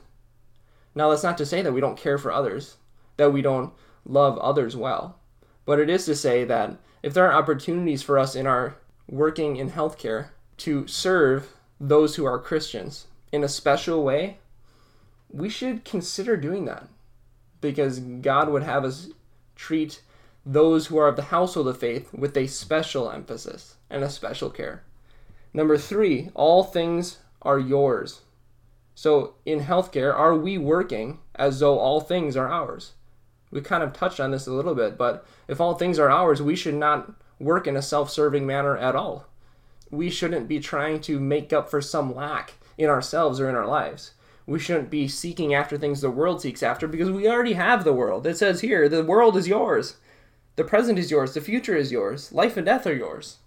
Now, 0.93 1.10
that's 1.10 1.23
not 1.23 1.38
to 1.39 1.45
say 1.45 1.62
that 1.62 1.71
we 1.71 1.81
don't 1.81 1.97
care 1.97 2.17
for 2.17 2.31
others, 2.31 2.75
that 3.17 3.31
we 3.31 3.41
don't 3.41 3.73
love 4.05 4.38
others 4.39 4.75
well. 4.75 5.17
But 5.65 5.79
it 5.79 5.89
is 5.89 6.05
to 6.05 6.15
say 6.15 6.43
that 6.43 6.77
if 7.01 7.13
there 7.13 7.25
are 7.25 7.34
opportunities 7.34 8.03
for 8.03 8.19
us 8.19 8.36
in 8.36 8.45
our 8.45 8.75
working 9.07 9.55
in 9.55 9.71
healthcare 9.71 10.29
to 10.57 10.86
serve 10.88 11.53
those 11.79 12.15
who 12.17 12.25
are 12.25 12.38
Christians 12.38 13.07
in 13.31 13.43
a 13.43 13.49
special 13.49 14.03
way, 14.03 14.38
we 15.29 15.47
should 15.47 15.86
consider 15.86 16.36
doing 16.36 16.65
that 16.65 16.88
because 17.62 18.00
God 18.00 18.50
would 18.50 18.63
have 18.63 18.84
us 18.84 19.10
treat 19.56 20.02
those 20.45 20.88
who 20.88 20.97
are 20.97 21.08
of 21.08 21.15
the 21.15 21.24
household 21.24 21.67
of 21.67 21.78
faith 21.78 22.12
with 22.13 22.36
a 22.36 22.47
special 22.47 23.10
emphasis 23.12 23.76
and 23.89 24.04
a 24.04 24.10
special 24.10 24.50
care. 24.50 24.84
Number 25.54 25.78
three, 25.78 26.30
all 26.34 26.63
things 26.63 27.19
are 27.41 27.60
yours. 27.60 28.21
So 28.95 29.36
in 29.45 29.62
healthcare, 29.62 30.13
are 30.13 30.36
we 30.36 30.58
working 30.58 31.19
as 31.36 31.60
though 31.60 31.78
all 31.78 32.02
things 32.02 32.36
are 32.36 32.47
ours? 32.47 32.93
We 33.52 33.62
kind 33.62 33.84
of 33.84 33.93
touched 33.93 34.19
on 34.19 34.32
this 34.32 34.47
a 34.47 34.54
little 34.54 34.76
bit, 34.76 34.97
but 34.97 35.26
if 35.47 35.60
all 35.60 35.76
things 35.76 36.00
are 36.00 36.10
ours, 36.10 36.41
we 36.41 36.56
should 36.56 36.76
not 36.76 37.12
work 37.39 37.67
in 37.67 37.76
a 37.76 37.82
self 37.82 38.10
serving 38.10 38.45
manner 38.45 38.78
at 38.78 38.95
all. 38.95 39.26
We 39.89 40.10
shouldn't 40.10 40.47
be 40.47 40.60
trying 40.60 41.02
to 41.02 41.19
make 41.19 41.52
up 41.52 41.69
for 41.69 41.82
some 41.82 42.15
lack 42.15 42.54
in 42.78 42.89
ourselves 42.89 43.39
or 43.39 43.50
in 43.50 43.56
our 43.56 43.67
lives. 43.67 44.12
We 44.52 44.60
shouldn't 44.60 44.90
be 44.90 45.08
seeking 45.08 45.54
after 45.54 45.78
things 45.78 46.02
the 46.02 46.12
world 46.12 46.42
seeks 46.42 46.62
after 46.62 46.86
because 46.86 47.10
we 47.10 47.26
already 47.26 47.54
have 47.54 47.86
the 47.86 47.94
world. 47.94 48.28
It 48.28 48.38
says 48.38 48.60
here, 48.60 48.90
the 48.90 49.02
world 49.02 49.38
is 49.38 49.48
yours. 49.48 49.96
The 50.58 50.66
present 50.66 51.00
is 51.00 51.10
yours. 51.10 51.34
The 51.34 51.40
future 51.40 51.78
is 51.78 51.90
yours. 51.90 52.34
Life 52.34 52.58
and 52.58 52.66
death 52.66 52.86
are 52.86 52.94
yours. 52.94 53.38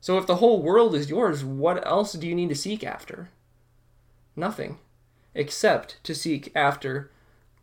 So 0.00 0.16
if 0.16 0.26
the 0.26 0.36
whole 0.36 0.62
world 0.62 0.94
is 0.94 1.10
yours, 1.10 1.44
what 1.44 1.86
else 1.86 2.14
do 2.14 2.26
you 2.26 2.34
need 2.34 2.48
to 2.48 2.54
seek 2.54 2.82
after? 2.82 3.28
Nothing, 4.34 4.78
except 5.34 6.02
to 6.04 6.14
seek 6.14 6.50
after 6.56 7.10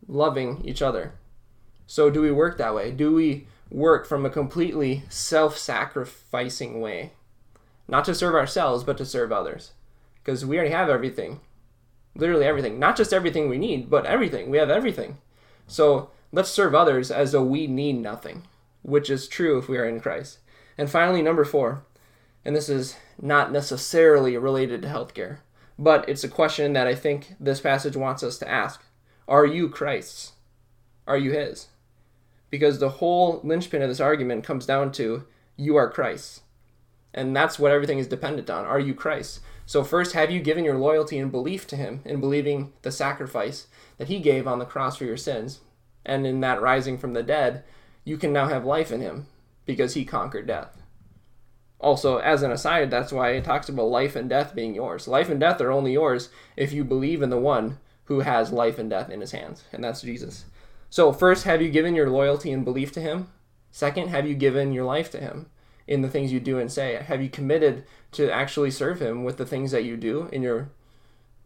loving 0.08 0.62
each 0.64 0.84
other. 0.84 1.14
So 1.88 2.12
do 2.12 2.22
we 2.22 2.32
work 2.32 2.60
that 2.60 2.76
way? 2.76 2.92
Do 2.92 3.12
we 3.12 3.48
work 3.72 4.06
from 4.06 4.24
a 4.24 4.30
completely 4.30 5.02
self 5.10 5.58
sacrificing 5.58 6.80
way? 6.80 7.14
Not 7.88 8.06
to 8.06 8.14
serve 8.14 8.36
ourselves, 8.36 8.84
but 8.84 9.00
to 9.00 9.06
serve 9.06 9.32
others. 9.32 9.72
Because 10.24 10.46
we 10.46 10.58
already 10.58 10.74
have 10.76 10.90
everything. 10.90 11.40
Literally 12.16 12.46
everything. 12.46 12.80
Not 12.80 12.98
just 12.98 13.14
everything 13.14 13.50
we 13.50 13.58
need, 13.58 13.90
but 13.90 14.06
everything. 14.06 14.50
We 14.50 14.58
have 14.58 14.70
everything. 14.70 15.18
So 15.68 16.10
let's 16.32 16.50
serve 16.50 16.76
others 16.76 17.12
as 17.12 17.32
though 17.32 17.44
we 17.44 17.68
need 17.68 17.98
nothing 17.98 18.44
which 18.84 19.10
is 19.10 19.28
true 19.28 19.58
if 19.58 19.70
we 19.70 19.78
are 19.78 19.86
in 19.88 20.00
Christ. 20.00 20.40
And 20.78 20.90
finally, 20.90 21.22
number 21.22 21.46
four, 21.46 21.84
and 22.44 22.56
this 22.56 22.70
is 22.70 22.96
not 23.22 23.52
necessarily 23.52 24.38
related 24.38 24.82
to 24.82 24.88
healthcare, 24.88 25.40
but 25.78 26.08
it's 26.10 26.24
a 26.24 26.30
question 26.30 26.74
that 26.74 26.88
I 26.88 26.96
think 26.96 27.36
this 27.40 27.60
passage 27.60 27.96
wants 27.96 28.24
us 28.24 28.38
to 28.40 28.50
ask 28.50 28.84
Are 29.28 29.46
you 29.46 29.70
Christ's? 29.70 30.34
Are 31.08 31.18
you 31.18 31.32
His? 31.32 31.68
Because 32.50 32.80
the 32.80 32.90
whole 32.90 33.40
linchpin 33.44 33.82
of 33.82 33.90
this 33.90 34.00
argument 34.00 34.44
comes 34.44 34.66
down 34.66 34.92
to 34.94 35.26
you 35.56 35.76
are 35.76 35.90
Christ. 35.90 36.42
And 37.14 37.36
that's 37.36 37.60
what 37.60 37.72
everything 37.72 38.00
is 38.00 38.08
dependent 38.08 38.50
on. 38.50 38.66
Are 38.66 38.80
you 38.80 38.94
Christ? 38.94 39.42
So, 39.66 39.84
first, 39.84 40.14
have 40.14 40.32
you 40.32 40.42
given 40.42 40.66
your 40.66 40.78
loyalty 40.78 41.18
and 41.18 41.32
belief 41.32 41.68
to 41.68 41.76
Him 41.76 42.02
in 42.06 42.20
believing 42.20 42.74
the 42.82 42.92
sacrifice 42.92 43.68
that 43.98 44.08
He 44.08 44.20
gave 44.20 44.48
on 44.48 44.60
the 44.60 44.66
cross 44.66 44.98
for 44.98 45.06
your 45.06 45.18
sins? 45.18 45.62
And 46.06 46.26
in 46.26 46.40
that 46.42 46.62
rising 46.62 46.98
from 46.98 47.14
the 47.14 47.24
dead, 47.24 47.64
you 48.04 48.18
can 48.18 48.34
now 48.34 48.48
have 48.48 48.66
life 48.66 48.92
in 48.92 49.02
him 49.02 49.28
because 49.66 49.94
he 49.94 50.06
conquered 50.06 50.48
death. 50.48 50.82
Also, 51.80 52.18
as 52.18 52.44
an 52.44 52.52
aside, 52.52 52.92
that's 52.92 53.12
why 53.12 53.32
it 53.32 53.44
talks 53.44 53.70
about 53.70 53.86
life 53.86 54.16
and 54.16 54.30
death 54.30 54.54
being 54.54 54.76
yours. 54.76 55.08
Life 55.08 55.30
and 55.30 55.40
death 55.40 55.60
are 55.62 55.72
only 55.72 55.94
yours 55.94 56.30
if 56.56 56.72
you 56.72 56.84
believe 56.84 57.22
in 57.22 57.30
the 57.30 57.40
one 57.40 57.80
who 58.06 58.20
has 58.20 58.52
life 58.52 58.78
and 58.78 58.90
death 58.90 59.10
in 59.10 59.22
his 59.22 59.32
hands, 59.32 59.64
and 59.72 59.84
that's 59.84 60.02
Jesus. 60.02 60.46
So, 60.90 61.12
first, 61.12 61.46
have 61.46 61.62
you 61.62 61.70
given 61.70 61.96
your 61.96 62.10
loyalty 62.10 62.52
and 62.52 62.66
belief 62.66 62.92
to 62.94 63.02
him? 63.02 63.30
Second, 63.72 64.10
have 64.10 64.28
you 64.28 64.36
given 64.36 64.74
your 64.74 64.84
life 64.84 65.10
to 65.12 65.20
him 65.20 65.50
in 65.92 66.02
the 66.02 66.10
things 66.10 66.32
you 66.32 66.40
do 66.40 66.58
and 66.58 66.72
say? 66.72 66.96
Have 66.96 67.22
you 67.22 67.30
committed 67.30 67.84
to 68.14 68.32
actually 68.32 68.72
serve 68.72 69.02
him 69.02 69.26
with 69.26 69.36
the 69.36 69.46
things 69.46 69.72
that 69.72 69.84
you 69.84 69.98
do 69.98 70.30
in 70.32 70.42
your 70.42 70.70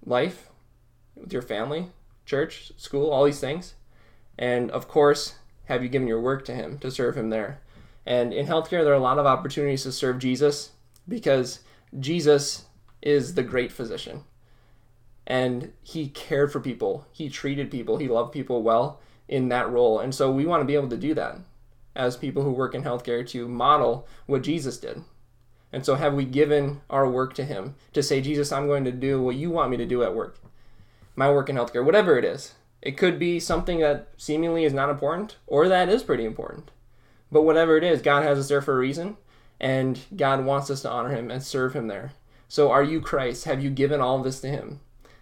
life, 0.06 0.50
with 1.16 1.34
your 1.34 1.42
family, 1.42 1.88
church, 2.28 2.72
school, 2.78 3.10
all 3.10 3.26
these 3.26 3.40
things? 3.40 3.74
And 4.38 4.70
of 4.70 4.88
course, 4.88 5.36
have 5.66 5.82
you 5.82 5.90
given 5.90 6.08
your 6.08 6.22
work 6.22 6.46
to 6.46 6.54
Him 6.54 6.78
to 6.80 6.92
serve 6.92 7.18
Him 7.18 7.32
there? 7.32 7.60
And 8.06 8.34
in 8.34 8.46
healthcare, 8.46 8.84
there 8.84 8.94
are 8.94 8.98
a 8.98 9.00
lot 9.00 9.18
of 9.18 9.26
opportunities 9.26 9.82
to 9.82 9.92
serve 9.92 10.20
Jesus 10.20 10.72
because 11.08 11.62
Jesus 12.00 12.66
is 13.02 13.34
the 13.34 13.42
great 13.42 13.72
physician. 13.72 14.26
And 15.26 15.74
He 15.82 16.10
cared 16.10 16.52
for 16.52 16.60
people, 16.60 17.08
He 17.12 17.30
treated 17.30 17.72
people, 17.72 17.98
He 17.98 18.08
loved 18.08 18.32
people 18.32 18.62
well 18.62 19.00
in 19.28 19.50
that 19.50 19.72
role. 19.72 20.00
And 20.00 20.14
so 20.14 20.32
we 20.32 20.46
want 20.46 20.62
to 20.62 20.66
be 20.66 20.76
able 20.76 20.90
to 20.90 20.98
do 20.98 21.16
that 21.16 21.40
as 21.96 22.18
people 22.18 22.44
who 22.44 22.52
work 22.52 22.76
in 22.76 22.84
healthcare 22.84 23.28
to 23.30 23.48
model 23.48 24.08
what 24.26 24.44
Jesus 24.44 24.78
did. 24.78 25.04
And 25.72 25.86
so, 25.86 25.96
have 25.96 26.14
we 26.14 26.26
given 26.26 26.82
our 26.90 27.10
work 27.10 27.34
to 27.36 27.46
Him 27.46 27.76
to 27.94 28.04
say, 28.04 28.22
Jesus, 28.22 28.52
I'm 28.52 28.68
going 28.68 28.86
to 28.86 28.92
do 28.92 29.22
what 29.22 29.36
you 29.36 29.50
want 29.50 29.72
me 29.72 29.78
to 29.78 29.86
do 29.86 30.04
at 30.04 30.16
work, 30.16 30.40
my 31.16 31.32
work 31.32 31.50
in 31.50 31.56
healthcare, 31.56 31.84
whatever 31.84 32.18
it 32.18 32.26
is? 32.26 32.54
It 32.82 32.98
could 32.98 33.18
be 33.18 33.40
something 33.40 33.80
that 33.80 34.10
seemingly 34.16 34.64
is 34.64 34.74
not 34.74 34.90
important, 34.90 35.38
or 35.48 35.68
that 35.68 35.90
is 35.90 36.04
pretty 36.04 36.24
important. 36.24 36.72
But 37.32 37.42
whatever 37.42 37.78
it 37.78 37.84
is, 37.84 38.02
God 38.02 38.24
has 38.24 38.38
us 38.38 38.48
there 38.48 38.62
for 38.62 38.76
a 38.76 38.80
reason, 38.80 39.18
and 39.60 40.00
God 40.16 40.46
wants 40.46 40.70
us 40.70 40.82
to 40.84 40.90
honor 40.90 41.10
Him 41.10 41.32
and 41.32 41.44
serve 41.44 41.74
Him 41.74 41.88
there. 41.88 42.14
So, 42.48 42.72
are 42.72 42.84
you 42.84 43.02
Christ? 43.02 43.46
Have 43.46 43.64
you 43.64 43.70
given 43.70 44.00
all 44.00 44.22
this 44.22 44.40
to 44.42 44.48
Him? 44.48 44.80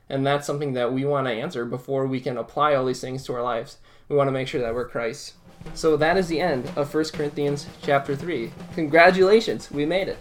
And 0.09 0.27
that's 0.27 0.45
something 0.45 0.73
that 0.73 0.93
we 0.93 1.05
want 1.05 1.27
to 1.27 1.33
answer 1.33 1.65
before 1.65 2.05
we 2.05 2.19
can 2.19 2.37
apply 2.37 2.75
all 2.75 2.85
these 2.85 3.01
things 3.01 3.23
to 3.25 3.33
our 3.33 3.41
lives. 3.41 3.77
We 4.09 4.15
want 4.15 4.27
to 4.27 4.33
make 4.33 4.47
sure 4.47 4.61
that 4.61 4.75
we're 4.75 4.87
Christ. 4.87 5.33
So 5.73 5.97
that 5.97 6.17
is 6.17 6.27
the 6.27 6.39
end 6.39 6.71
of 6.75 6.93
1 6.93 7.05
Corinthians 7.13 7.67
chapter 7.81 8.15
3. 8.15 8.51
Congratulations, 8.75 9.71
we 9.71 9.85
made 9.85 10.07
it 10.07 10.17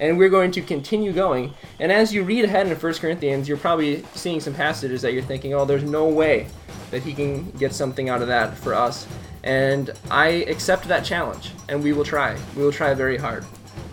and 0.00 0.18
we're 0.18 0.28
going 0.28 0.50
to 0.52 0.60
continue 0.60 1.12
going. 1.12 1.54
And 1.80 1.90
as 1.90 2.12
you 2.12 2.22
read 2.22 2.44
ahead 2.44 2.66
in 2.66 2.76
1 2.76 2.94
Corinthians, 2.94 3.48
you're 3.48 3.56
probably 3.56 4.02
seeing 4.14 4.40
some 4.40 4.54
passages 4.54 5.02
that 5.02 5.12
you're 5.12 5.22
thinking, 5.22 5.54
oh, 5.54 5.64
there's 5.64 5.84
no 5.84 6.08
way 6.08 6.48
that 6.90 7.02
he 7.02 7.14
can 7.14 7.50
get 7.52 7.74
something 7.74 8.08
out 8.08 8.22
of 8.22 8.28
that 8.28 8.56
for 8.56 8.74
us. 8.74 9.06
And 9.42 9.90
I 10.10 10.28
accept 10.48 10.88
that 10.88 11.04
challenge, 11.04 11.52
and 11.68 11.82
we 11.82 11.92
will 11.92 12.04
try. 12.04 12.36
We 12.56 12.62
will 12.62 12.72
try 12.72 12.94
very 12.94 13.16
hard. 13.16 13.44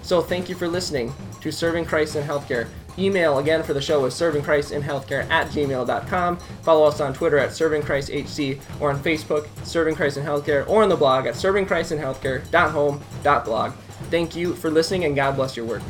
So 0.02 0.22
thank 0.22 0.50
you 0.50 0.56
for 0.56 0.68
listening 0.68 1.14
to 1.42 1.52
Serving 1.52 1.86
Christ 1.86 2.16
in 2.16 2.24
Healthcare. 2.24 2.68
Email 2.98 3.40
again 3.40 3.64
for 3.64 3.74
the 3.74 3.82
show 3.82 4.06
is 4.06 4.14
servingchristinhealthcare 4.14 5.30
at 5.30 5.48
gmail.com. 5.48 6.38
Follow 6.62 6.86
us 6.86 7.02
on 7.02 7.14
Twitter 7.14 7.38
at 7.38 7.50
servingchristhc 7.50 8.62
or 8.80 8.92
on 8.92 9.02
Facebook, 9.02 9.48
Serving 9.66 9.96
Christ 9.96 10.18
in 10.18 10.26
Healthcare, 10.26 10.68
or 10.68 10.84
on 10.84 10.90
the 10.90 10.96
blog 10.96 11.26
at 11.26 11.34
servingchristinhealthcare.home.blog. 11.36 13.74
Thank 14.12 14.36
you 14.36 14.54
for 14.54 14.70
listening 14.70 15.06
and 15.06 15.16
God 15.16 15.36
bless 15.36 15.56
your 15.56 15.66
work. 15.66 15.82